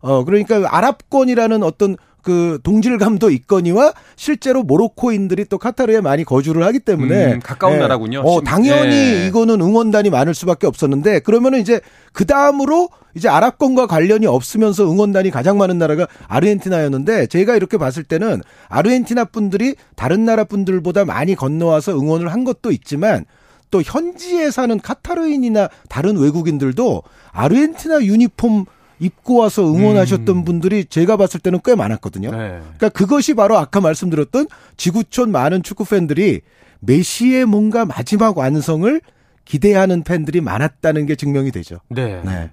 어 0.00 0.24
그러니까 0.24 0.62
아랍권이라는 0.76 1.62
어떤 1.62 1.96
그 2.24 2.58
동질감도 2.62 3.30
있거니와 3.30 3.92
실제로 4.16 4.62
모로코인들이 4.62 5.44
또 5.44 5.58
카타르에 5.58 6.00
많이 6.00 6.24
거주를 6.24 6.64
하기 6.64 6.80
때문에 6.80 7.34
음, 7.34 7.40
가까운 7.40 7.78
나라군요. 7.78 8.22
어 8.24 8.36
심- 8.36 8.44
당연히 8.44 8.94
예. 8.96 9.26
이거는 9.28 9.60
응원단이 9.60 10.08
많을 10.08 10.34
수밖에 10.34 10.66
없었는데 10.66 11.20
그러면은 11.20 11.60
이제 11.60 11.80
그 12.14 12.24
다음으로 12.24 12.88
이제 13.14 13.28
아랍권과 13.28 13.86
관련이 13.86 14.26
없으면서 14.26 14.90
응원단이 14.90 15.30
가장 15.30 15.58
많은 15.58 15.78
나라가 15.78 16.08
아르헨티나였는데 16.26 17.26
제가 17.26 17.56
이렇게 17.56 17.76
봤을 17.76 18.02
때는 18.02 18.40
아르헨티나 18.68 19.26
분들이 19.26 19.74
다른 19.94 20.24
나라 20.24 20.44
분들보다 20.44 21.04
많이 21.04 21.34
건너와서 21.34 21.92
응원을 21.96 22.32
한 22.32 22.44
것도 22.44 22.70
있지만 22.72 23.26
또 23.70 23.82
현지에 23.82 24.50
사는 24.50 24.80
카타르인이나 24.80 25.68
다른 25.88 26.16
외국인들도 26.16 27.02
아르헨티나 27.32 28.02
유니폼 28.04 28.64
입고 29.04 29.36
와서 29.36 29.62
응원하셨던 29.62 30.44
분들이 30.44 30.84
제가 30.84 31.16
봤을 31.16 31.40
때는 31.40 31.60
꽤 31.64 31.74
많았거든요. 31.74 32.30
네. 32.30 32.36
그러니까 32.60 32.88
그것이 32.90 33.34
바로 33.34 33.58
아까 33.58 33.80
말씀드렸던 33.80 34.46
지구촌 34.76 35.30
많은 35.30 35.62
축구 35.62 35.84
팬들이 35.84 36.40
메시의 36.80 37.44
뭔가 37.44 37.84
마지막 37.84 38.36
완성을 38.36 39.00
기대하는 39.44 40.04
팬들이 40.04 40.40
많았다는 40.40 41.06
게 41.06 41.16
증명이 41.16 41.50
되죠. 41.50 41.80
네. 41.88 42.22
네. 42.24 42.50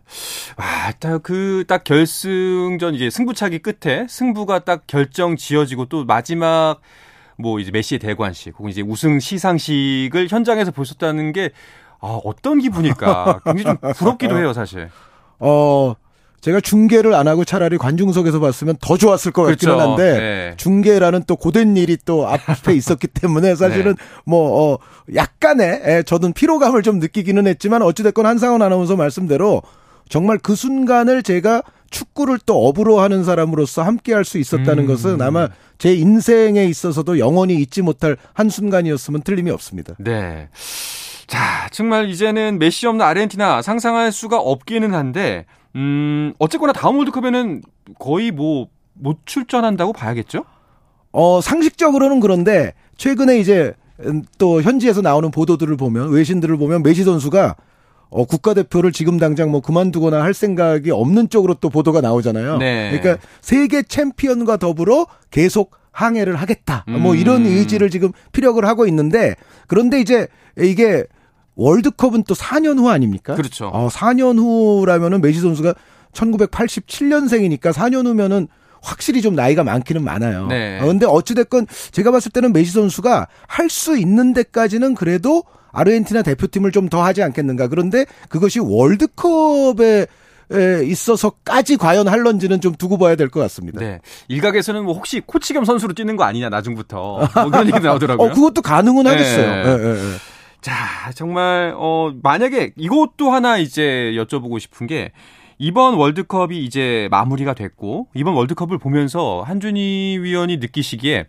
와, 0.57 0.91
딱그 0.99 1.63
딱 1.67 1.83
결승전 1.83 2.95
이제 2.95 3.09
승부차기 3.09 3.59
끝에 3.59 4.05
승부가 4.09 4.59
딱 4.59 4.83
결정 4.87 5.37
지어지고 5.37 5.85
또 5.85 6.03
마지막 6.03 6.81
뭐 7.37 7.59
이제 7.59 7.71
메시의 7.71 7.99
대관식 7.99 8.55
혹은 8.59 8.69
이제 8.71 8.81
우승 8.81 9.19
시상식을 9.19 10.27
현장에서 10.29 10.71
보셨다는 10.71 11.31
게 11.31 11.51
아, 12.01 12.19
어떤 12.23 12.59
기분일까? 12.59 13.41
굉장히 13.45 13.77
좀 13.79 13.93
부럽기도 13.93 14.37
해요, 14.37 14.53
사실. 14.53 14.89
어, 15.39 15.95
제가 16.41 16.59
중계를 16.59 17.13
안 17.13 17.27
하고 17.27 17.45
차라리 17.45 17.77
관중석에서 17.77 18.39
봤으면 18.39 18.75
더 18.81 18.97
좋았을 18.97 19.31
것 19.31 19.43
같기는 19.43 19.75
그렇죠. 19.75 19.91
한데 19.91 20.19
네. 20.19 20.53
중계라는 20.57 21.23
또 21.27 21.35
고된 21.35 21.77
일이 21.77 21.97
또 22.03 22.27
앞에 22.27 22.73
있었기 22.75 23.07
때문에 23.07 23.55
사실은 23.55 23.95
네. 23.95 24.03
뭐 24.25 24.73
어, 24.73 24.77
약간의 25.13 25.81
에, 25.85 26.03
저는 26.03 26.33
피로감을 26.33 26.81
좀 26.81 26.99
느끼기는 26.99 27.45
했지만 27.47 27.83
어찌됐건 27.83 28.25
한상원 28.25 28.61
아나운서 28.61 28.95
말씀대로 28.95 29.61
정말 30.09 30.39
그 30.39 30.55
순간을 30.55 31.23
제가 31.23 31.61
축구를 31.91 32.39
또 32.45 32.67
업으로 32.67 32.99
하는 33.01 33.23
사람으로서 33.23 33.83
함께 33.83 34.13
할 34.13 34.23
수 34.23 34.37
있었다는 34.37 34.83
음. 34.83 34.87
것은 34.87 35.21
아마 35.21 35.49
제 35.77 35.93
인생에 35.93 36.65
있어서도 36.65 37.19
영원히 37.19 37.55
잊지 37.55 37.81
못할 37.81 38.17
한순간이었으면 38.33 39.21
틀림이 39.23 39.51
없습니다. 39.51 39.93
네. 39.99 40.47
자, 41.27 41.67
정말 41.71 42.09
이제는 42.09 42.59
메시 42.59 42.87
없는 42.87 43.05
아르헨티나 43.05 43.61
상상할 43.61 44.11
수가 44.11 44.37
없기는 44.37 44.93
한데, 44.93 45.45
음, 45.75 46.33
어쨌거나 46.39 46.73
다음 46.73 46.97
월드컵에는 46.97 47.61
거의 47.99 48.31
뭐, 48.31 48.67
못 48.93 49.19
출전한다고 49.25 49.93
봐야겠죠? 49.93 50.45
어, 51.11 51.41
상식적으로는 51.41 52.19
그런데 52.19 52.73
최근에 52.97 53.39
이제 53.39 53.73
음, 54.05 54.23
또 54.37 54.61
현지에서 54.61 55.01
나오는 55.01 55.29
보도들을 55.31 55.75
보면 55.77 56.09
외신들을 56.09 56.57
보면 56.57 56.83
메시 56.83 57.03
선수가 57.03 57.55
어, 58.09 58.25
국가대표를 58.25 58.91
지금 58.91 59.17
당장 59.17 59.51
뭐 59.51 59.61
그만두거나 59.61 60.21
할 60.21 60.33
생각이 60.33 60.91
없는 60.91 61.29
쪽으로 61.29 61.55
또 61.55 61.69
보도가 61.69 62.01
나오잖아요. 62.01 62.57
네. 62.57 62.91
그러니까 62.91 63.25
세계 63.39 63.83
챔피언과 63.83 64.57
더불어 64.57 65.07
계속 65.29 65.71
항해를 65.91 66.35
하겠다. 66.35 66.85
뭐 66.87 67.13
음. 67.13 67.17
이런 67.17 67.45
의지를 67.45 67.89
지금 67.89 68.11
피력을 68.31 68.63
하고 68.65 68.85
있는데 68.87 69.35
그런데 69.67 69.99
이제 69.99 70.27
이게 70.57 71.05
월드컵은 71.55 72.23
또 72.27 72.33
4년 72.35 72.77
후 72.79 72.89
아닙니까? 72.89 73.35
그렇죠. 73.35 73.67
어, 73.67 73.87
4년 73.89 74.37
후라면은 74.39 75.21
메시 75.21 75.39
선수가 75.39 75.73
1987년생이니까 76.13 77.71
4년 77.73 78.05
후면은 78.05 78.47
확실히 78.81 79.21
좀 79.21 79.35
나이가 79.35 79.63
많기는 79.63 80.03
많아요. 80.03 80.47
네. 80.47 80.79
어, 80.81 80.85
근데 80.85 81.05
어찌됐건 81.05 81.67
제가 81.91 82.11
봤을 82.11 82.31
때는 82.31 82.51
메시 82.53 82.71
선수가 82.71 83.27
할 83.47 83.69
수 83.69 83.97
있는 83.97 84.33
데까지는 84.33 84.95
그래도 84.95 85.43
아르헨티나 85.71 86.23
대표팀을 86.23 86.71
좀 86.71 86.89
더 86.89 87.03
하지 87.03 87.21
않겠는가. 87.23 87.67
그런데 87.67 88.05
그것이 88.29 88.59
월드컵에 88.59 90.07
에 90.53 90.83
있어서까지 90.83 91.77
과연 91.77 92.09
할런지는 92.09 92.59
좀 92.59 92.75
두고 92.75 92.97
봐야 92.97 93.15
될 93.15 93.29
것 93.29 93.39
같습니다. 93.39 93.79
네. 93.79 94.01
일각에서는 94.27 94.83
뭐 94.83 94.93
혹시 94.93 95.21
코치 95.25 95.53
겸 95.53 95.63
선수로 95.63 95.93
뛰는 95.93 96.17
거 96.17 96.25
아니냐, 96.25 96.49
나중부터. 96.49 97.19
뭐 97.33 97.49
그런 97.49 97.67
얘기 97.67 97.79
나오더라고요. 97.79 98.27
어, 98.29 98.33
그것도 98.33 98.61
가능은 98.61 99.03
네. 99.05 99.09
하겠어요. 99.11 99.49
예, 99.49 99.83
예, 99.85 99.89
예. 99.91 100.15
자, 100.61 101.11
정말, 101.15 101.73
어, 101.75 102.13
만약에 102.21 102.73
이것도 102.75 103.31
하나 103.31 103.57
이제 103.57 104.13
여쭤보고 104.15 104.59
싶은 104.59 104.87
게, 104.87 105.11
이번 105.57 105.95
월드컵이 105.95 106.63
이제 106.63 107.07
마무리가 107.11 107.53
됐고, 107.53 108.07
이번 108.13 108.35
월드컵을 108.35 108.77
보면서 108.77 109.43
한준희 109.45 110.19
위원이 110.21 110.57
느끼시기에 110.57 111.25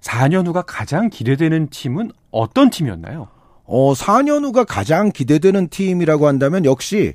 4년 0.00 0.46
후가 0.46 0.62
가장 0.62 1.08
기대되는 1.08 1.68
팀은 1.70 2.10
어떤 2.30 2.70
팀이었나요? 2.70 3.28
어, 3.64 3.94
4년 3.94 4.44
후가 4.44 4.64
가장 4.64 5.10
기대되는 5.10 5.68
팀이라고 5.68 6.26
한다면 6.26 6.64
역시 6.64 7.14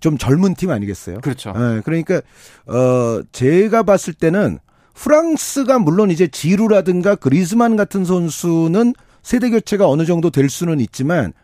좀 0.00 0.18
젊은 0.18 0.54
팀 0.54 0.70
아니겠어요? 0.70 1.20
그렇죠. 1.20 1.52
예, 1.56 1.80
그러니까 1.84 2.20
어 2.66 3.22
제가 3.32 3.82
봤을 3.82 4.14
때는 4.14 4.58
프랑스가 4.94 5.78
물론 5.78 6.10
이제 6.10 6.28
지루라든가 6.28 7.14
그리즈만 7.14 7.76
같은 7.76 8.04
선수는 8.04 8.94
세대 9.28 9.50
교체가 9.50 9.86
어느 9.86 10.06
정도 10.06 10.30
될 10.30 10.48
수는 10.48 10.80
있지만 10.80 11.34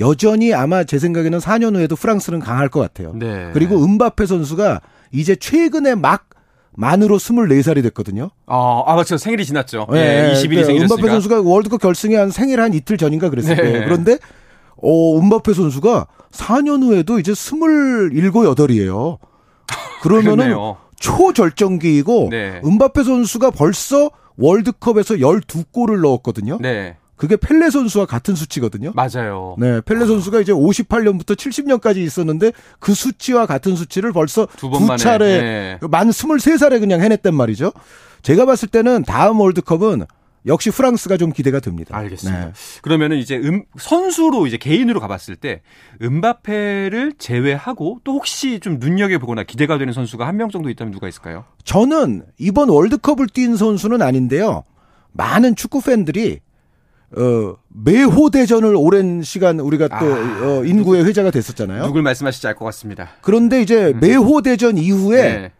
여전히 0.00 0.54
아마 0.54 0.82
제 0.84 0.98
생각에는 0.98 1.40
4년 1.40 1.76
후에도 1.76 1.94
프랑스는 1.94 2.38
강할 2.38 2.70
것 2.70 2.80
같아요. 2.80 3.12
네. 3.14 3.50
그리고 3.52 3.84
은바페 3.84 4.24
선수가 4.24 4.80
이제 5.12 5.36
최근에 5.36 5.94
막 5.94 6.30
만으로 6.72 7.18
24살이 7.18 7.82
됐거든요. 7.82 8.30
어, 8.46 8.84
아, 8.86 8.94
맞죠. 8.96 9.18
생일이 9.18 9.44
지났죠. 9.44 9.88
예, 9.92 9.98
예, 9.98 10.32
20일이 10.32 10.48
그러니까 10.48 10.64
생일이었으니까. 10.64 10.94
은바페 10.94 11.08
선수가 11.10 11.42
월드컵 11.42 11.82
결승에 11.82 12.16
한 12.16 12.30
생일 12.30 12.62
한 12.62 12.72
이틀 12.72 12.96
전인가 12.96 13.28
그랬을 13.28 13.56
네. 13.56 13.62
거예요. 13.62 13.84
그런데 13.84 14.16
어, 14.82 15.18
은바페 15.18 15.52
선수가 15.52 16.06
4년 16.30 16.82
후에도 16.82 17.18
이제 17.18 17.32
27, 17.32 17.58
8이에요. 18.10 19.18
그러면은. 20.00 20.56
초절정기이고 20.98 22.28
네. 22.30 22.62
은바페 22.64 23.02
선수가 23.04 23.50
벌써 23.50 24.10
월드컵에서 24.38 25.16
12골을 25.16 26.00
넣었거든요. 26.00 26.56
네. 26.62 26.96
그게 27.16 27.36
펠레 27.36 27.70
선수와 27.70 28.06
같은 28.06 28.34
수치거든요. 28.34 28.92
맞아요. 28.94 29.54
네, 29.58 29.80
펠레 29.82 30.06
선수가 30.06 30.40
이제 30.40 30.52
58년부터 30.52 31.36
70년까지 31.36 31.98
있었는데 31.98 32.52
그 32.80 32.92
수치와 32.94 33.46
같은 33.46 33.76
수치를 33.76 34.12
벌써 34.12 34.46
두 34.56 34.70
두, 34.70 34.96
차례 34.96 35.40
네. 35.40 35.78
만 35.88 36.08
23살에 36.10 36.80
그냥 36.80 37.00
해냈단 37.00 37.34
말이죠. 37.34 37.72
제가 38.22 38.46
봤을 38.46 38.68
때는 38.68 39.04
다음 39.04 39.40
월드컵은 39.40 40.06
역시 40.46 40.70
프랑스가 40.70 41.16
좀 41.16 41.32
기대가 41.32 41.58
됩니다. 41.60 41.96
알겠습니다. 41.96 42.46
네. 42.46 42.52
그러면은 42.82 43.16
이제 43.16 43.36
음, 43.36 43.62
선수로 43.78 44.46
이제 44.46 44.58
개인으로 44.58 45.00
가봤을 45.00 45.36
때 45.36 45.62
은바페를 46.02 47.14
제외하고 47.18 48.00
또 48.04 48.12
혹시 48.14 48.60
좀 48.60 48.78
눈여겨 48.78 49.18
보거나 49.18 49.42
기대가 49.44 49.78
되는 49.78 49.92
선수가 49.92 50.26
한 50.26 50.34
명 50.36 50.50
정도 50.50 50.68
있다면 50.68 50.92
누가 50.92 51.08
있을까요? 51.08 51.44
저는 51.64 52.24
이번 52.38 52.68
월드컵을 52.68 53.28
뛴 53.28 53.56
선수는 53.56 54.02
아닌데요. 54.02 54.64
많은 55.12 55.54
축구 55.54 55.80
팬들이 55.80 56.40
어, 57.16 57.56
메호 57.68 58.30
대전을 58.30 58.74
오랜 58.76 59.22
시간 59.22 59.60
우리가 59.60 59.88
또 59.88 59.94
아, 59.94 60.40
어, 60.42 60.64
인구에 60.64 61.04
회자가 61.04 61.30
됐었잖아요. 61.30 61.84
누굴 61.86 62.02
말씀하실지 62.02 62.46
알 62.48 62.54
것 62.54 62.64
같습니다. 62.66 63.10
그런데 63.20 63.62
이제 63.62 63.94
메호 64.00 64.42
대전 64.42 64.76
이후에 64.78 65.22
네. 65.22 65.52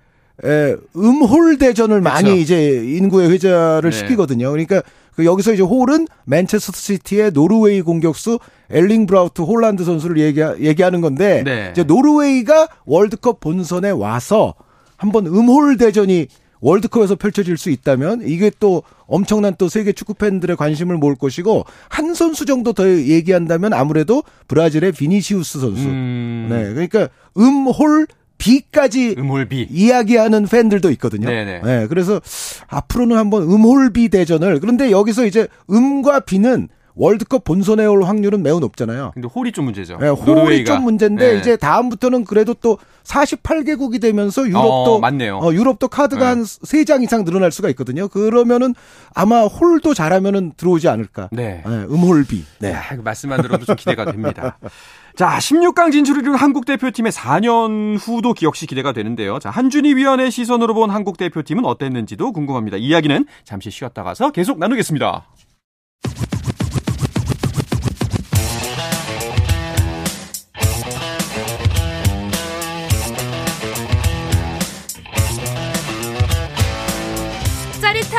에, 0.45 0.77
음홀 0.97 1.59
대전을 1.59 2.01
많이 2.01 2.25
그렇죠. 2.25 2.40
이제 2.40 2.97
인구에 2.99 3.31
회자를 3.31 3.90
네. 3.90 3.97
시키거든요. 3.97 4.51
그러니까 4.51 4.83
그 5.14 5.25
여기서 5.25 5.53
이제 5.53 5.62
홀은 5.62 6.09
맨체스터 6.25 6.73
시티의 6.77 7.31
노르웨이 7.33 7.83
공격수 7.83 8.40
엘링 8.71 9.07
브라우트 9.07 9.43
홀란드 9.43 9.85
선수를 9.85 10.19
얘기, 10.19 10.40
얘기하는 10.40 11.01
건데 11.01 11.43
네. 11.45 11.69
이제 11.71 11.85
노르웨이가 11.85 12.67
월드컵 12.85 13.38
본선에 13.38 13.90
와서 13.90 14.55
한번 14.97 15.27
음홀 15.29 15.77
대전이 15.77 16.27
월드컵에서 16.64 17.16
펼쳐질 17.16 17.59
수 17.59 17.68
있다면 17.68 18.22
이게 18.24 18.50
또 18.59 18.83
엄청난 19.07 19.55
또 19.59 19.68
세계 19.68 19.92
축구 19.92 20.14
팬들의 20.14 20.57
관심을 20.57 20.96
모을 20.96 21.14
것이고 21.14 21.64
한 21.90 22.14
선수 22.14 22.46
정도 22.46 22.72
더 22.72 22.88
얘기한다면 22.88 23.74
아무래도 23.74 24.22
브라질의 24.48 24.92
비니시우스 24.92 25.61
선수. 25.61 25.87
음, 25.87 26.46
네. 26.50 26.72
그러니까 26.72 27.09
음홀 27.37 28.07
비까지 28.38 29.16
음홀비. 29.18 29.68
이야기하는 29.70 30.46
팬들도 30.46 30.90
있거든요. 30.92 31.29
네네. 31.29 31.61
네, 31.62 31.87
그래서 31.87 32.20
앞으로는 32.68 33.16
한번 33.18 33.42
음홀비 33.42 34.09
대전을 34.09 34.61
그런데 34.61 34.90
여기서 34.90 35.27
이제 35.27 35.46
음과 35.70 36.20
비는 36.20 36.68
월드컵 36.97 37.45
본선에 37.45 37.85
올 37.87 38.05
확률은 38.05 38.43
매우 38.43 38.61
높잖아요. 38.61 39.11
근데 39.15 39.29
홀이 39.29 39.53
좀 39.53 39.65
문제죠. 39.67 39.99
네, 39.99 40.09
홀이 40.09 40.25
노르웨이가. 40.27 40.75
좀 40.75 40.85
문제인데 40.85 41.33
네. 41.33 41.39
이제 41.39 41.57
다음부터는 41.57 42.25
그래도 42.25 42.55
또 42.55 42.79
48개국이 43.05 44.01
되면서 44.01 44.47
유럽도 44.47 44.95
어, 44.95 44.99
맞네요. 45.01 45.39
어, 45.39 45.53
유럽도 45.53 45.89
카드가 45.89 46.21
네. 46.21 46.27
한세장 46.27 47.03
이상 47.03 47.25
늘어날 47.25 47.51
수가 47.51 47.69
있거든요. 47.71 48.09
그러면은 48.09 48.75
아마 49.13 49.43
홀도 49.43 49.95
잘하면은 49.95 50.53
들어오지 50.57 50.89
않을까. 50.89 51.29
네. 51.33 51.63
네, 51.67 51.73
음홀비. 51.91 52.45
네. 52.61 52.73
야, 52.73 52.83
그 52.91 53.01
말씀만 53.03 53.43
들어도 53.43 53.65
좀 53.65 53.77
기대가 53.77 54.05
됩니다. 54.05 54.59
자, 55.17 55.39
16강 55.39 55.93
진출을 55.93 56.23
이룬 56.23 56.35
한국 56.35 56.65
대표팀의 56.65 57.13
4년 57.13 57.99
후도 58.01 58.33
기억시 58.33 58.67
기대가 58.67 58.93
되는데요. 58.93 59.39
자, 59.39 59.49
한준희 59.49 59.95
위원의 59.95 60.33
시선으로 60.33 60.75
본 60.75 60.91
한국 60.91 61.19
대표팀은 61.19 61.65
어땠는지도 61.65 62.33
궁금합니다. 62.33 62.79
이야기는 62.79 63.27
잠시 63.45 63.71
쉬었다 63.71 64.03
가서 64.03 64.31
계속 64.33 64.59
나누겠습니다. 64.59 65.25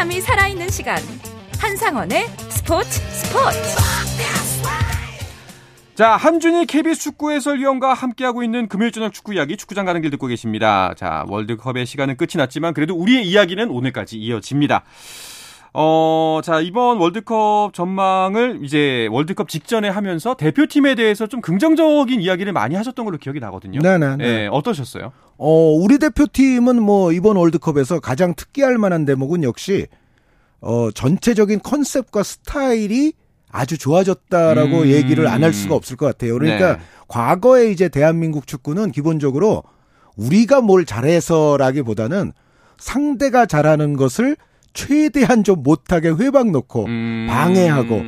짜릿함이 0.06 0.22
살아있는 0.22 0.70
시간 0.70 0.98
한상원의 1.60 2.28
스포츠 2.50 2.90
스포츠 2.90 3.60
자, 5.96 6.18
한준희 6.18 6.66
KBS 6.66 7.00
축구 7.02 7.32
해설위원과 7.32 7.94
함께하고 7.94 8.44
있는 8.44 8.68
금요일 8.68 8.92
저녁 8.92 9.14
축구 9.14 9.34
이야기 9.34 9.56
축구장 9.58 9.86
가는 9.86 10.02
길 10.02 10.12
듣고 10.12 10.28
계십니다. 10.28 10.94
자, 10.98 11.26
월드컵의 11.30 11.86
시간은 11.86 12.18
끝이 12.18 12.32
났지만 12.36 12.74
그래도 12.74 12.96
우리의 12.96 13.26
이야기는 13.26 13.70
오늘까지 13.70 14.18
이어집니다. 14.18 14.84
어, 15.74 16.42
자, 16.44 16.60
이번 16.60 16.98
월드컵 16.98 17.72
전망을 17.74 18.60
이제 18.64 19.08
월드컵 19.12 19.50
직전에 19.50 19.90
하면서 19.90 20.36
대표팀에 20.36 20.96
대해서 20.96 21.28
좀 21.28 21.42
긍정적인 21.42 22.22
이야기를 22.22 22.54
많이 22.54 22.76
하셨던 22.76 23.06
걸로 23.06 23.18
기억이 23.18 23.40
나거든요. 23.40 23.80
네네. 23.82 24.18
네. 24.18 24.26
예, 24.26 24.50
어떠셨어요? 24.52 25.14
어, 25.38 25.72
우리 25.72 25.98
대표팀은 25.98 26.82
뭐 26.82 27.12
이번 27.12 27.36
월드컵에서 27.38 28.00
가장 28.00 28.34
특기할 28.36 28.78
만한 28.78 29.06
대목은 29.06 29.44
역시 29.44 29.88
어, 30.62 30.90
전체적인 30.92 31.60
컨셉과 31.62 32.24
스타일이 32.24 33.14
아주 33.52 33.78
좋아졌다라고 33.78 34.82
음. 34.82 34.88
얘기를 34.88 35.28
안 35.28 35.44
할 35.44 35.54
수가 35.54 35.76
없을 35.76 35.96
것 35.96 36.06
같아요. 36.08 36.34
그러니까 36.38 36.78
네. 36.78 36.82
과거에 37.08 37.70
이제 37.72 37.88
대한민국 37.90 38.48
축구는 38.48 38.92
기본적으로 38.92 39.64
우리가 40.18 40.62
뭘 40.62 40.86
잘해서라기보다는 40.86 42.32
상대가 42.78 43.46
잘하는 43.46 43.96
것을 43.96 44.36
최대한 44.74 45.44
좀 45.44 45.64
못하게 45.64 46.10
회방 46.10 46.52
놓고 46.52 46.86
음. 46.86 47.28
방해하고 47.30 48.02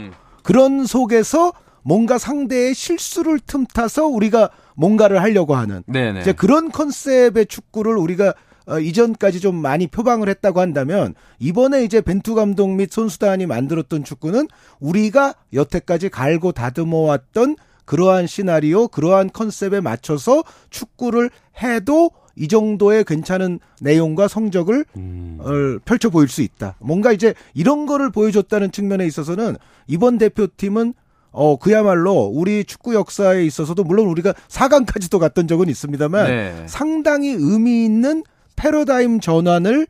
그런 0.44 0.86
속에서 0.86 1.54
뭔가 1.88 2.18
상대의 2.18 2.74
실수를 2.74 3.40
틈타서 3.40 4.08
우리가 4.08 4.50
뭔가를 4.76 5.22
하려고 5.22 5.56
하는 5.56 5.84
네네. 5.88 6.20
이제 6.20 6.34
그런 6.34 6.70
컨셉의 6.70 7.46
축구를 7.46 7.96
우리가 7.96 8.34
어, 8.66 8.78
이전까지 8.78 9.40
좀 9.40 9.56
많이 9.56 9.88
표방을 9.88 10.28
했다고 10.28 10.60
한다면 10.60 11.16
이번에 11.40 11.86
이제 11.86 12.02
벤투 12.02 12.36
감독 12.36 12.72
및 12.72 12.92
선수단이 12.92 13.46
만들었던 13.46 14.04
축구는 14.04 14.50
우리가 14.82 15.36
여태까지 15.54 16.10
갈고 16.10 16.52
다듬어 16.52 16.98
왔던 16.98 17.56
그러한 17.86 18.28
시나리오, 18.28 18.90
그러한 18.90 19.30
컨셉에 19.32 19.80
맞춰서 19.80 20.44
축구를 20.70 21.30
해도 21.64 22.12
이 22.36 22.50
정도의 22.50 23.06
괜찮은 23.06 23.62
내용과 23.80 24.28
성적을 24.28 24.84
음. 24.98 25.38
어, 25.40 25.80
펼쳐 25.86 26.10
보일 26.10 26.28
수 26.28 26.42
있다. 26.42 26.76
뭔가 26.82 27.14
이제 27.14 27.34
이런 27.54 27.86
거를 27.86 28.12
보여줬다는 28.12 28.74
측면에 28.74 29.06
있어서는 29.06 29.56
이번 29.88 30.18
대표팀은 30.18 30.94
어 31.32 31.58
그야말로 31.58 32.14
우리 32.34 32.64
축구 32.64 32.96
역사에 32.96 33.44
있어서도 33.46 33.84
물론 33.84 34.08
우리가 34.08 34.34
4강까지도 34.48 35.20
갔던 35.20 35.48
적은 35.48 35.68
있습니다만 35.70 36.28
네. 36.28 36.64
상당히 36.68 37.30
의미 37.30 37.86
있는 37.86 38.24
패러다임 38.56 39.20
전환을 39.20 39.88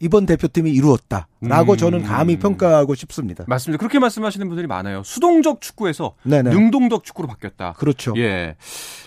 이번 0.00 0.26
대표팀이 0.26 0.70
이루었다라고 0.72 1.72
음. 1.72 1.76
저는 1.76 2.02
감히 2.02 2.36
평가하고 2.36 2.96
싶습니다. 2.96 3.44
맞습니다. 3.46 3.78
그렇게 3.78 4.00
말씀하시는 4.00 4.48
분들이 4.48 4.66
많아요. 4.66 5.02
수동적 5.04 5.60
축구에서 5.60 6.14
네네. 6.24 6.50
능동적 6.50 7.04
축구로 7.04 7.28
바뀌었다. 7.28 7.74
그렇죠. 7.74 8.12
예. 8.16 8.56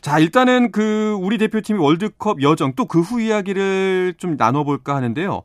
자, 0.01 0.19
일단은 0.19 0.71
그 0.71 1.17
우리 1.19 1.37
대표팀의 1.37 1.81
월드컵 1.81 2.41
여정 2.41 2.75
또 2.75 2.85
그 2.85 3.01
후 3.01 3.19
이야기를 3.21 4.13
좀 4.17 4.37
나눠 4.37 4.63
볼까 4.63 4.95
하는데요. 4.95 5.41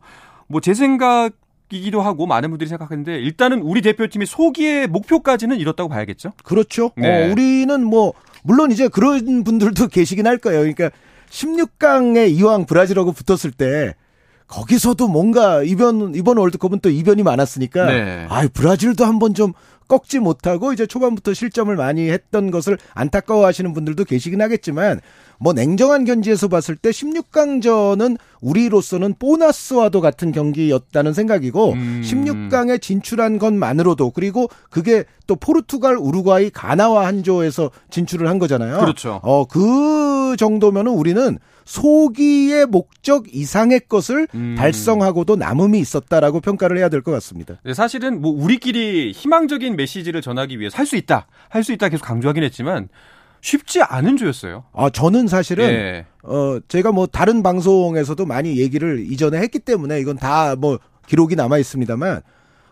뭐 0.46 0.61
제 0.61 0.73
생각 0.73 1.31
이기도 1.70 2.02
하고 2.02 2.26
많은 2.26 2.50
분들이 2.50 2.68
생각하는데 2.68 3.18
일단은 3.18 3.62
우리 3.62 3.83
대표팀의 3.83 4.26
소기의 4.26 4.87
목표까지는 4.88 5.59
이뤘다고 5.59 5.88
봐야겠죠. 5.88 6.33
그렇죠. 6.44 6.90
네. 6.96 7.28
어, 7.28 7.33
우리는 7.33 7.85
뭐 7.85 8.12
물론 8.42 8.70
이제 8.70 8.88
그런 8.88 9.44
분들도 9.44 9.88
계시긴 9.88 10.26
할 10.26 10.38
거예요. 10.38 10.61
그러니까 10.61 10.90
16강에 11.30 12.30
이왕 12.30 12.66
브라질하고 12.66 13.12
붙었을 13.12 13.52
때 13.52 13.94
거기서도 14.46 15.06
뭔가 15.06 15.62
이번 15.62 16.14
이번 16.14 16.37
월드컵은 16.38 16.80
또 16.80 16.90
이변이 16.90 17.22
많았으니까 17.22 17.87
네. 17.87 18.26
아, 18.28 18.46
브라질도 18.52 19.04
한번 19.04 19.33
좀 19.33 19.52
꺾지 19.87 20.20
못하고 20.20 20.72
이제 20.72 20.87
초반부터 20.87 21.35
실점을 21.35 21.74
많이 21.74 22.11
했던 22.11 22.50
것을 22.50 22.78
안타까워하시는 22.94 23.72
분들도 23.72 24.04
계시긴 24.04 24.40
하겠지만 24.40 25.00
뭐 25.42 25.55
냉정한 25.55 26.05
견지에서 26.05 26.48
봤을 26.48 26.76
때 26.76 26.90
16강전은 26.90 28.18
우리로서는 28.42 29.14
보너스와도 29.18 30.00
같은 30.03 30.33
경기였다는 30.33 31.14
생각이고 31.14 31.72
음. 31.72 32.03
16강에 32.05 32.81
진출한 32.81 33.38
것만으로도 33.38 34.11
그리고 34.11 34.48
그게 34.68 35.05
또 35.26 35.37
포르투갈, 35.37 35.96
우루과이, 35.96 36.50
가나와 36.50 37.07
한 37.07 37.22
조에서 37.22 37.70
진출을 37.90 38.29
한 38.29 38.38
거잖아요. 38.38 38.81
그렇죠. 38.81 39.20
어, 39.22 39.46
그 39.46 40.37
정도면은 40.38 40.92
우리는 40.92 41.38
소기의 41.64 42.66
목적 42.66 43.33
이상의 43.35 43.83
것을 43.88 44.26
음. 44.35 44.57
달성하고도 44.59 45.37
남음이 45.37 45.79
있었다라고 45.79 46.40
평가를 46.40 46.76
해야 46.79 46.88
될 46.88 47.00
것 47.00 47.12
같습니다. 47.12 47.55
네, 47.64 47.72
사실은 47.72 48.20
뭐 48.20 48.31
우리끼리 48.31 49.12
희망적인 49.12 49.74
메시지를 49.76 50.20
전하기 50.20 50.61
위해서 50.61 50.76
할 50.76 50.85
수 50.87 50.96
있다, 50.96 51.26
할 51.48 51.62
수 51.62 51.72
있다 51.72 51.88
계속 51.88 52.05
강조하긴 52.05 52.42
했지만 52.42 52.88
쉽지 53.40 53.83
않은 53.83 54.16
조였어요. 54.16 54.64
아, 54.72 54.90
저는 54.90 55.26
사실은 55.29 55.64
예. 55.70 56.07
어, 56.22 56.59
제가 56.68 56.92
뭐 56.92 57.07
다른 57.07 57.42
방송에서도 57.42 58.24
많이 58.26 58.59
얘기를 58.59 59.05
이전에 59.11 59.38
했기 59.38 59.59
때문에 59.59 60.00
이건 60.00 60.16
다 60.16 60.55
뭐 60.59 60.79
기록이 61.07 61.35
남아 61.37 61.59
있습니다만 61.59 62.20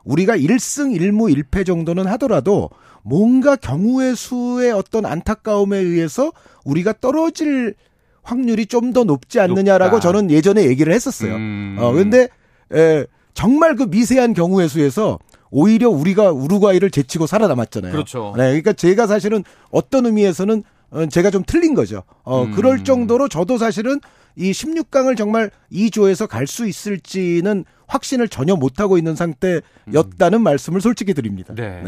우리가 0.04 0.36
1승 0.36 0.96
1무 0.98 1.34
1패 1.50 1.66
정도는 1.66 2.06
하더라도 2.06 2.70
뭔가 3.02 3.56
경우의 3.56 4.14
수의 4.16 4.70
어떤 4.72 5.06
안타까움에 5.06 5.76
의해서 5.78 6.32
우리가 6.64 6.94
떨어질 7.00 7.74
확률이 8.22 8.66
좀 8.66 8.92
더 8.92 9.04
높지 9.04 9.40
않느냐라고 9.40 9.96
높다. 9.96 10.00
저는 10.00 10.30
예전에 10.30 10.64
얘기를 10.66 10.92
했었어요. 10.92 11.34
음. 11.34 11.76
어, 11.80 11.92
근데 11.92 12.28
에, 12.72 13.06
정말 13.34 13.74
그 13.74 13.84
미세한 13.84 14.34
경우의 14.34 14.68
수에서 14.68 15.18
오히려 15.50 15.88
우리가 15.88 16.30
우루과이를 16.32 16.90
제치고 16.90 17.26
살아남았잖아요. 17.26 17.92
그렇죠. 17.92 18.32
네, 18.36 18.44
그러니까 18.48 18.72
제가 18.72 19.06
사실은 19.06 19.44
어떤 19.70 20.06
의미에서는 20.06 20.62
어, 20.90 21.06
제가 21.06 21.30
좀 21.30 21.42
틀린 21.46 21.74
거죠. 21.74 22.02
어, 22.24 22.44
음. 22.44 22.52
그럴 22.52 22.82
정도로 22.84 23.28
저도 23.28 23.58
사실은 23.58 24.00
이 24.36 24.52
16강을 24.52 25.16
정말 25.16 25.50
이 25.68 25.90
조에서 25.90 26.26
갈 26.26 26.46
수 26.46 26.66
있을지는 26.66 27.64
확신을 27.88 28.28
전혀 28.28 28.54
못하고 28.54 28.98
있는 28.98 29.14
상태였다는 29.16 30.42
말씀을 30.42 30.80
솔직히 30.80 31.14
드립니다. 31.14 31.54
네. 31.56 31.82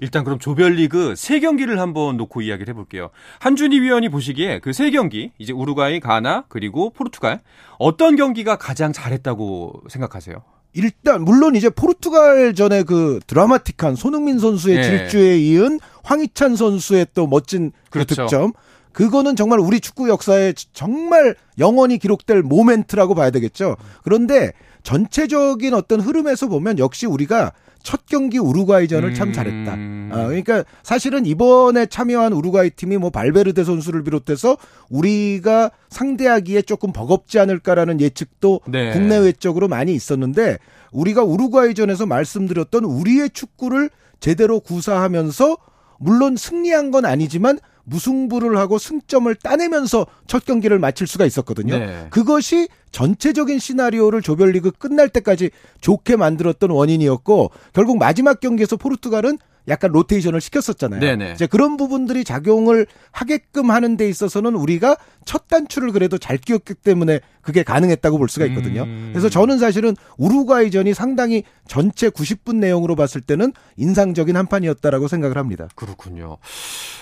일단 0.00 0.24
그럼 0.24 0.38
조별리그 0.38 1.14
세 1.16 1.40
경기를 1.40 1.78
한번 1.78 2.16
놓고 2.16 2.40
이야기를 2.40 2.72
해볼게요. 2.72 3.10
한준희 3.40 3.80
위원이 3.80 4.08
보시기에 4.08 4.58
그 4.60 4.72
세 4.72 4.90
경기 4.90 5.30
이제 5.38 5.52
우루과이, 5.52 6.00
가나 6.00 6.44
그리고 6.48 6.90
포르투갈 6.90 7.40
어떤 7.78 8.16
경기가 8.16 8.56
가장 8.56 8.92
잘했다고 8.92 9.82
생각하세요? 9.88 10.42
일단 10.74 11.22
물론 11.22 11.54
이제 11.54 11.68
포르투갈 11.68 12.54
전에 12.54 12.82
그 12.82 13.20
드라마틱한 13.26 13.94
손흥민 13.94 14.38
선수의 14.38 14.76
네. 14.76 14.82
질주에 14.82 15.38
이은 15.38 15.80
황희찬 16.02 16.56
선수의 16.56 17.08
또 17.14 17.26
멋진 17.26 17.72
그 17.90 18.04
그렇죠. 18.04 18.14
득점. 18.14 18.52
그거는 18.92 19.36
정말 19.36 19.58
우리 19.58 19.80
축구 19.80 20.08
역사에 20.08 20.52
정말 20.72 21.34
영원히 21.58 21.98
기록될 21.98 22.42
모멘트라고 22.42 23.14
봐야 23.14 23.30
되겠죠. 23.30 23.76
그런데 24.02 24.52
전체적인 24.82 25.74
어떤 25.74 26.00
흐름에서 26.00 26.48
보면 26.48 26.78
역시 26.78 27.06
우리가 27.06 27.52
첫 27.82 28.06
경기 28.06 28.38
우루과이전을 28.38 29.14
참 29.14 29.28
음. 29.28 29.32
잘했다. 29.32 29.72
아, 29.72 30.26
그러니까 30.26 30.64
사실은 30.82 31.26
이번에 31.26 31.86
참여한 31.86 32.32
우루과이 32.32 32.70
팀이 32.70 32.96
뭐 32.98 33.10
발베르데 33.10 33.64
선수를 33.64 34.04
비롯해서 34.04 34.56
우리가 34.90 35.70
상대하기에 35.88 36.62
조금 36.62 36.92
버겁지 36.92 37.38
않을까라는 37.38 38.00
예측도 38.00 38.60
네. 38.68 38.92
국내 38.92 39.18
외적으로 39.18 39.68
많이 39.68 39.94
있었는데 39.94 40.58
우리가 40.92 41.22
우루과이전에서 41.22 42.06
말씀드렸던 42.06 42.84
우리의 42.84 43.30
축구를 43.30 43.90
제대로 44.20 44.60
구사하면서 44.60 45.56
물론 45.98 46.36
승리한 46.36 46.90
건 46.90 47.04
아니지만 47.04 47.58
무승부를 47.84 48.56
하고 48.56 48.78
승점을 48.78 49.34
따내면서 49.36 50.06
첫 50.26 50.44
경기를 50.44 50.78
마칠 50.78 51.06
수가 51.06 51.26
있었거든요. 51.26 51.78
네. 51.78 52.06
그것이 52.10 52.68
전체적인 52.90 53.58
시나리오를 53.58 54.22
조별리그 54.22 54.70
끝날 54.72 55.08
때까지 55.08 55.50
좋게 55.80 56.16
만들었던 56.16 56.70
원인이었고 56.70 57.50
결국 57.72 57.98
마지막 57.98 58.40
경기에서 58.40 58.76
포르투갈은 58.76 59.38
약간 59.68 59.92
로테이션을 59.92 60.40
시켰었잖아요. 60.40 61.00
네네. 61.00 61.32
이제 61.34 61.46
그런 61.46 61.76
부분들이 61.76 62.24
작용을 62.24 62.86
하게끔 63.12 63.70
하는 63.70 63.96
데 63.96 64.08
있어서는 64.08 64.54
우리가 64.56 64.96
첫 65.24 65.46
단추를 65.48 65.92
그래도 65.92 66.18
잘 66.18 66.36
끼웠기 66.36 66.74
때문에 66.74 67.20
그게 67.42 67.62
가능했다고 67.62 68.18
볼 68.18 68.28
수가 68.28 68.46
있거든요. 68.46 68.82
음. 68.82 69.10
그래서 69.12 69.28
저는 69.28 69.58
사실은 69.58 69.94
우루과이전이 70.18 70.94
상당히 70.94 71.44
전체 71.68 72.08
90분 72.08 72.56
내용으로 72.56 72.96
봤을 72.96 73.20
때는 73.20 73.52
인상적인 73.76 74.36
한 74.36 74.46
판이었다라고 74.46 75.06
생각을 75.08 75.38
합니다. 75.38 75.68
그렇군요. 75.76 76.38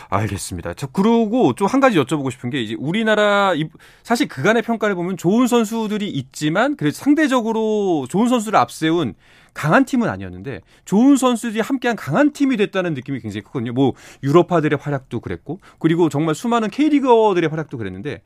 알겠습니다. 0.09 0.75
저 0.75 0.87
그러고 0.89 1.55
좀 1.55 1.71
한 1.71 1.79
가지 1.81 1.97
여쭤보고 1.99 2.33
싶은 2.33 2.51
게 2.51 2.61
이제 2.61 2.75
우리나라 2.79 3.55
이- 3.55 3.69
사실 4.03 4.27
그간의 4.27 4.63
평가를 4.63 4.97
보면 4.97 5.17
좋은 5.17 5.47
선수들이 5.47 6.09
있지만 6.11 6.75
그래도 6.77 6.97
상대적으로 6.97 8.07
좋은 8.11 8.29
선수를 8.29 8.59
앞세운 8.59 9.15
강한 9.55 9.85
팀은 9.85 10.09
아니었는데 10.09 10.61
좋은 10.85 11.17
선수들이 11.17 11.61
함께한 11.61 11.97
강한 11.97 12.33
팀이 12.33 12.57
됐다는 12.57 12.95
느낌이 12.95 13.21
굉장히 13.21 13.43
크거든요. 13.43 13.73
뭐 13.73 13.95
유럽파들의 14.23 14.79
활약도 14.81 15.21
그랬고 15.21 15.61
그리고 15.79 16.09
정말 16.09 16.35
수많은 16.35 16.71
K리거들의 16.71 17.49
활약도 17.49 17.79
그랬는데 17.79 18.23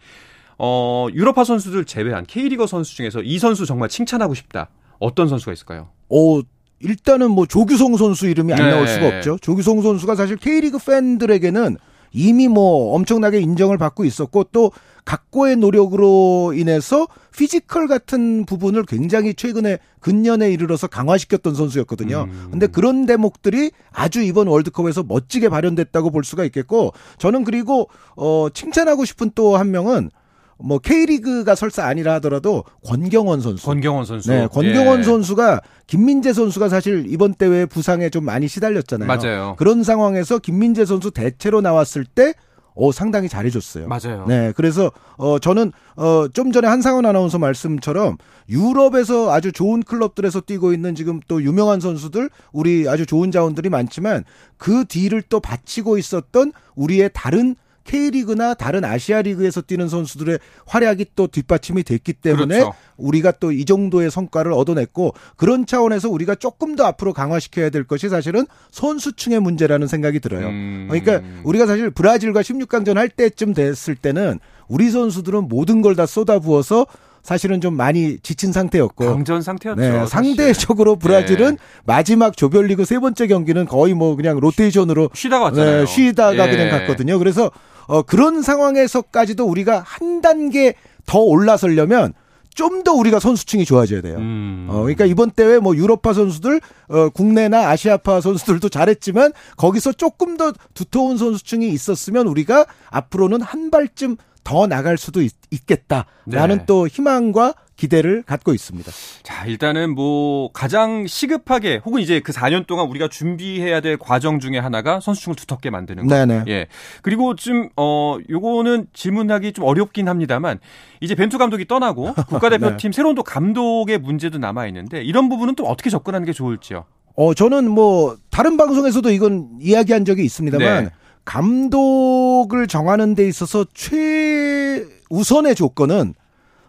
어 0.58 1.08
유럽파 1.12 1.44
선수들 1.44 1.84
제외한 1.84 2.24
K리거 2.24 2.66
선수 2.66 2.94
중에서 2.94 3.22
이 3.22 3.38
선수 3.38 3.66
정말 3.66 3.88
칭찬하고 3.88 4.34
싶다. 4.34 4.68
어떤 4.98 5.28
선수가 5.28 5.52
있을까요? 5.52 5.88
어, 6.08 6.40
일단은 6.80 7.30
뭐 7.30 7.46
조규성 7.46 7.96
선수 7.96 8.26
이름이 8.28 8.52
안 8.52 8.58
네. 8.58 8.70
나올 8.70 8.87
수가 8.87 9.08
없죠. 9.08 9.38
조규성 9.40 9.82
선수가 9.82 10.14
사실 10.14 10.37
K리그 10.37 10.78
팬들에게는 10.78 11.76
이미 12.14 12.48
뭐 12.48 12.94
엄청나게 12.94 13.40
인정을 13.40 13.77
받고 13.77 14.05
있었고 14.05 14.44
또 14.44 14.72
각고의 15.05 15.57
노력으로 15.57 16.55
인해서 16.57 17.07
피지컬 17.37 17.88
같은 17.88 18.46
부분을 18.46 18.85
굉장히 18.85 19.35
최근에 19.35 19.79
근년에 20.00 20.50
이르러서 20.50 20.87
강화시켰던 20.87 21.55
선수였거든요. 21.55 22.27
음. 22.31 22.48
근데 22.53 22.66
그런 22.66 23.05
대목들이 23.05 23.72
아주 23.92 24.22
이번 24.22 24.46
월드컵에서 24.46 25.03
멋지게 25.03 25.50
발현됐다고 25.50 26.11
볼 26.11 26.24
수가 26.24 26.44
있겠고 26.44 26.92
저는 27.18 27.44
그리고 27.44 27.90
어 28.16 28.48
칭찬하고 28.53 29.05
싶은 29.05 29.33
또 29.35 29.57
한 29.57 29.70
명은 29.70 30.11
뭐 30.58 30.78
K리그가 30.78 31.54
설사 31.54 31.84
아니라 31.86 32.14
하더라도 32.14 32.64
권경원 32.86 33.40
선수. 33.40 33.64
권경원 33.66 34.04
선수. 34.04 34.30
네, 34.30 34.46
권경원 34.50 35.00
예. 35.00 35.02
선수가 35.02 35.60
김민재 35.86 36.32
선수가 36.32 36.68
사실 36.68 37.04
이번 37.08 37.34
대회 37.34 37.66
부상에 37.66 38.08
좀 38.10 38.24
많이 38.24 38.48
시달렸잖아요. 38.48 39.06
맞아요. 39.06 39.54
그런 39.58 39.82
상황에서 39.82 40.38
김민재 40.38 40.84
선수 40.84 41.10
대체로 41.10 41.60
나왔을 41.60 42.04
때 42.04 42.34
어, 42.76 42.90
상당히 42.90 43.28
잘해줬어요. 43.28 43.86
맞아요. 43.86 44.24
네, 44.26 44.52
그래서 44.56 44.90
어 45.16 45.38
저는 45.38 45.70
어 45.96 46.26
좀 46.32 46.50
전에 46.50 46.66
한상원 46.66 47.06
아나운서 47.06 47.38
말씀처럼 47.38 48.16
유럽에서 48.48 49.30
아주 49.32 49.52
좋은 49.52 49.82
클럽들에서 49.82 50.40
뛰고 50.40 50.72
있는 50.72 50.94
지금 50.96 51.20
또 51.28 51.40
유명한 51.42 51.78
선수들 51.80 52.30
우리 52.52 52.88
아주 52.88 53.06
좋은 53.06 53.30
자원들이 53.30 53.68
많지만 53.68 54.24
그 54.56 54.84
뒤를 54.86 55.22
또 55.28 55.38
바치고 55.38 55.98
있었던 55.98 56.52
우리의 56.74 57.10
다른 57.14 57.54
K리그나 57.84 58.54
다른 58.54 58.84
아시아 58.84 59.22
리그에서 59.22 59.60
뛰는 59.60 59.88
선수들의 59.88 60.38
활약이 60.66 61.06
또 61.14 61.26
뒷받침이 61.26 61.82
됐기 61.84 62.14
때문에 62.14 62.58
그렇죠. 62.58 62.74
우리가 62.96 63.32
또 63.32 63.52
이 63.52 63.64
정도의 63.64 64.10
성과를 64.10 64.52
얻어냈고 64.52 65.14
그런 65.36 65.64
차원에서 65.66 66.08
우리가 66.10 66.34
조금 66.34 66.74
더 66.76 66.84
앞으로 66.86 67.12
강화시켜야 67.12 67.70
될 67.70 67.84
것이 67.84 68.08
사실은 68.08 68.46
선수층의 68.72 69.40
문제라는 69.40 69.86
생각이 69.86 70.18
들어요. 70.20 70.48
음. 70.48 70.88
그러니까 70.90 71.20
우리가 71.44 71.66
사실 71.66 71.90
브라질과 71.90 72.40
16강전 72.42 72.94
할 72.94 73.08
때쯤 73.08 73.54
됐을 73.54 73.94
때는 73.94 74.40
우리 74.68 74.90
선수들은 74.90 75.48
모든 75.48 75.82
걸 75.82 75.94
다 75.94 76.06
쏟아부어서 76.06 76.86
사실은 77.22 77.60
좀 77.60 77.74
많이 77.76 78.18
지친 78.18 78.52
상태였고 78.52 79.06
강전 79.06 79.40
상태였죠. 79.40 79.80
네. 79.80 80.06
상대적으로 80.06 80.96
브라질은 80.96 81.50
네. 81.52 81.56
마지막 81.86 82.36
조별리그 82.36 82.84
세 82.84 82.98
번째 82.98 83.26
경기는 83.28 83.64
거의 83.66 83.94
뭐 83.94 84.14
그냥 84.16 84.38
로테이션으로 84.40 85.10
쉬다가 85.14 85.44
왔잖아요. 85.46 85.80
네, 85.80 85.86
쉬다가 85.86 86.48
예. 86.48 86.50
그냥 86.50 86.70
갔거든요. 86.70 87.18
그래서 87.18 87.50
어, 87.86 88.02
그런 88.02 88.42
상황에서까지도 88.42 89.44
우리가 89.44 89.82
한 89.84 90.20
단계 90.20 90.74
더 91.06 91.18
올라서려면 91.18 92.14
좀더 92.54 92.92
우리가 92.92 93.18
선수층이 93.18 93.64
좋아져야 93.64 94.00
돼요. 94.00 94.16
음. 94.18 94.66
어, 94.70 94.82
그러니까 94.82 95.04
이번 95.04 95.32
대회 95.32 95.58
뭐 95.58 95.76
유럽파 95.76 96.12
선수들, 96.12 96.60
어, 96.88 97.08
국내나 97.10 97.68
아시아파 97.68 98.20
선수들도 98.20 98.68
잘했지만 98.68 99.32
거기서 99.56 99.92
조금 99.92 100.36
더 100.36 100.52
두터운 100.72 101.18
선수층이 101.18 101.68
있었으면 101.68 102.28
우리가 102.28 102.66
앞으로는 102.90 103.40
한 103.40 103.70
발쯤 103.70 104.16
더 104.44 104.66
나갈 104.66 104.98
수도 104.98 105.20
있, 105.22 105.32
겠다라는 105.66 106.58
네. 106.58 106.64
또 106.66 106.86
희망과 106.86 107.54
기대를 107.76 108.22
갖고 108.22 108.54
있습니다. 108.54 108.90
자, 109.22 109.46
일단은 109.46 109.94
뭐 109.94 110.50
가장 110.52 111.06
시급하게 111.06 111.80
혹은 111.84 112.00
이제 112.00 112.20
그 112.20 112.32
4년 112.32 112.66
동안 112.66 112.87
우리가 112.87 113.08
준비해야 113.08 113.80
될 113.80 113.96
과정 113.96 114.38
중에 114.38 114.58
하나가 114.58 115.00
선수층을 115.00 115.37
두텁게 115.37 115.70
만드는 115.70 116.06
거. 116.06 116.14
네네. 116.14 116.44
예. 116.48 116.66
그리고 117.02 117.34
좀, 117.34 117.68
어, 117.76 118.18
요거는 118.30 118.87
질문하기 118.92 119.52
좀 119.52 119.64
어렵긴 119.64 120.08
합니다만, 120.08 120.60
이제 121.00 121.14
벤투 121.14 121.38
감독이 121.38 121.66
떠나고 121.66 122.14
국가대표팀 122.28 122.90
네. 122.92 122.96
새로운 122.96 123.14
또 123.14 123.22
감독의 123.22 123.98
문제도 123.98 124.38
남아 124.38 124.66
있는데, 124.68 125.02
이런 125.02 125.28
부분은 125.28 125.56
또 125.56 125.64
어떻게 125.64 125.90
접근하는 125.90 126.26
게 126.26 126.32
좋을지요? 126.32 126.84
어, 127.16 127.34
저는 127.34 127.70
뭐, 127.70 128.16
다른 128.30 128.56
방송에서도 128.56 129.10
이건 129.10 129.58
이야기한 129.60 130.04
적이 130.04 130.24
있습니다만, 130.24 130.84
네. 130.84 130.90
감독을 131.24 132.66
정하는 132.66 133.14
데 133.14 133.26
있어서 133.26 133.64
최우선의 133.72 135.54
조건은 135.54 136.14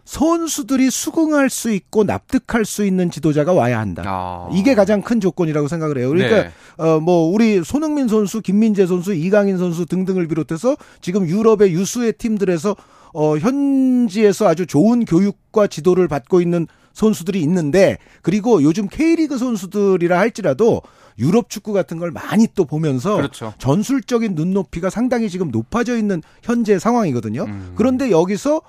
선수들이 0.06 0.88
수긍할 0.90 1.50
수 1.50 1.70
있고 1.72 2.04
납득할 2.04 2.64
수 2.64 2.86
있는 2.86 3.10
지도자가 3.10 3.52
와야 3.52 3.80
한다. 3.80 4.02
아. 4.06 4.48
이게 4.52 4.74
가장 4.74 5.02
큰 5.02 5.20
조건이라고 5.20 5.68
생각을 5.68 5.98
해요. 5.98 6.08
그러니까 6.08 6.44
네. 6.44 6.50
어뭐 6.78 7.32
우리 7.32 7.62
손흥민 7.62 8.08
선수, 8.08 8.40
김민재 8.40 8.86
선수, 8.86 9.12
이강인 9.12 9.58
선수 9.58 9.84
등등을 9.84 10.28
비롯해서 10.28 10.76
지금 11.00 11.28
유럽의 11.28 11.72
유수의 11.72 12.14
팀들에서 12.14 12.76
어 13.12 13.36
현지에서 13.36 14.46
아주 14.46 14.66
좋은 14.66 15.04
교육과 15.04 15.66
지도를 15.66 16.06
받고 16.06 16.40
있는 16.40 16.66
선수들이 16.92 17.40
있는데 17.42 17.98
그리고 18.22 18.62
요즘 18.62 18.88
K리그 18.88 19.38
선수들이라 19.38 20.18
할지라도 20.18 20.82
유럽 21.18 21.50
축구 21.50 21.72
같은 21.72 21.98
걸 21.98 22.10
많이 22.10 22.46
또 22.54 22.64
보면서 22.64 23.16
그렇죠. 23.16 23.52
전술적인 23.58 24.34
눈높이가 24.34 24.88
상당히 24.88 25.28
지금 25.28 25.50
높아져 25.50 25.96
있는 25.96 26.22
현재 26.42 26.78
상황이거든요. 26.78 27.44
음. 27.44 27.72
그런데 27.74 28.10
여기서 28.10 28.60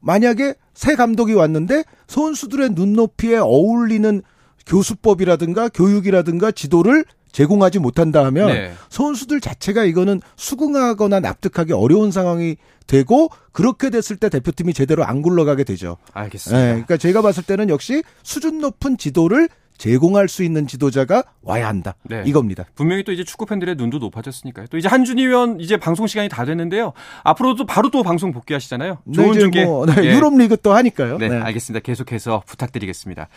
만약에 0.00 0.54
새 0.74 0.96
감독이 0.96 1.34
왔는데 1.34 1.84
선수들의 2.06 2.70
눈높이에 2.70 3.36
어울리는 3.38 4.22
교수법이라든가 4.66 5.68
교육이라든가 5.68 6.50
지도를 6.50 7.04
제공하지 7.32 7.78
못한다 7.78 8.24
하면 8.26 8.48
네. 8.48 8.72
선수들 8.88 9.40
자체가 9.40 9.84
이거는 9.84 10.20
수긍하거나 10.36 11.20
납득하기 11.20 11.72
어려운 11.72 12.10
상황이 12.10 12.56
되고 12.86 13.28
그렇게 13.52 13.90
됐을 13.90 14.16
때 14.16 14.28
대표팀이 14.28 14.74
제대로 14.74 15.04
안 15.04 15.22
굴러가게 15.22 15.62
되죠. 15.62 15.96
알겠습니다. 16.12 16.60
예, 16.60 16.68
그러니까 16.70 16.96
제가 16.96 17.22
봤을 17.22 17.44
때는 17.44 17.68
역시 17.68 18.02
수준 18.24 18.58
높은 18.58 18.98
지도를 18.98 19.48
제공할 19.80 20.28
수 20.28 20.44
있는 20.44 20.66
지도자가 20.66 21.24
와야 21.40 21.66
한다. 21.66 21.94
네. 22.02 22.22
이겁니다. 22.26 22.66
분명히 22.74 23.02
또 23.02 23.12
이제 23.12 23.24
축구 23.24 23.46
팬들의 23.46 23.76
눈도 23.76 23.96
높아졌으니까요. 23.96 24.66
또 24.66 24.76
이제 24.76 24.88
한준희 24.88 25.26
위원 25.26 25.58
이제 25.58 25.78
방송 25.78 26.06
시간이 26.06 26.28
다 26.28 26.44
됐는데요. 26.44 26.92
앞으로도 27.24 27.64
바로 27.64 27.90
또 27.90 28.02
방송 28.02 28.30
복귀하시잖아요. 28.30 28.98
좋은 29.14 29.32
네, 29.32 29.38
중계. 29.38 29.64
뭐, 29.64 29.86
네, 29.86 29.94
예. 30.04 30.14
유럽 30.14 30.36
리그 30.36 30.58
또 30.58 30.74
하니까요. 30.74 31.16
네, 31.16 31.30
네. 31.30 31.36
알겠습니다. 31.38 31.82
계속해서 31.82 32.42
부탁드리겠습니다. 32.44 33.28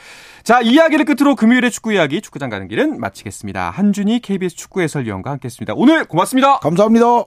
자, 0.43 0.59
이야기를 0.59 1.05
끝으로 1.05 1.37
금요일의 1.37 1.71
축구 1.71 1.93
이야기 1.93 2.19
축구장 2.19 2.49
가는 2.49 2.67
길은 2.67 2.99
마치겠습니다. 2.99 3.69
한준희 3.69 4.19
KBS 4.19 4.57
축구 4.57 4.81
해설위원과 4.81 5.31
함께했습니다. 5.31 5.75
오늘 5.77 6.03
고맙습니다. 6.03 6.59
감사합니다. 6.59 7.23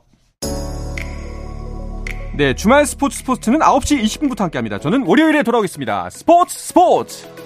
네, 2.37 2.55
주말 2.55 2.85
스포츠 2.85 3.17
스포츠는 3.17 3.61
9시 3.61 4.03
20분부터 4.03 4.41
함께합니다. 4.41 4.79
저는 4.79 5.05
월요일에 5.07 5.43
돌아오겠습니다. 5.43 6.11
스포츠 6.11 6.59
스포츠. 6.59 7.46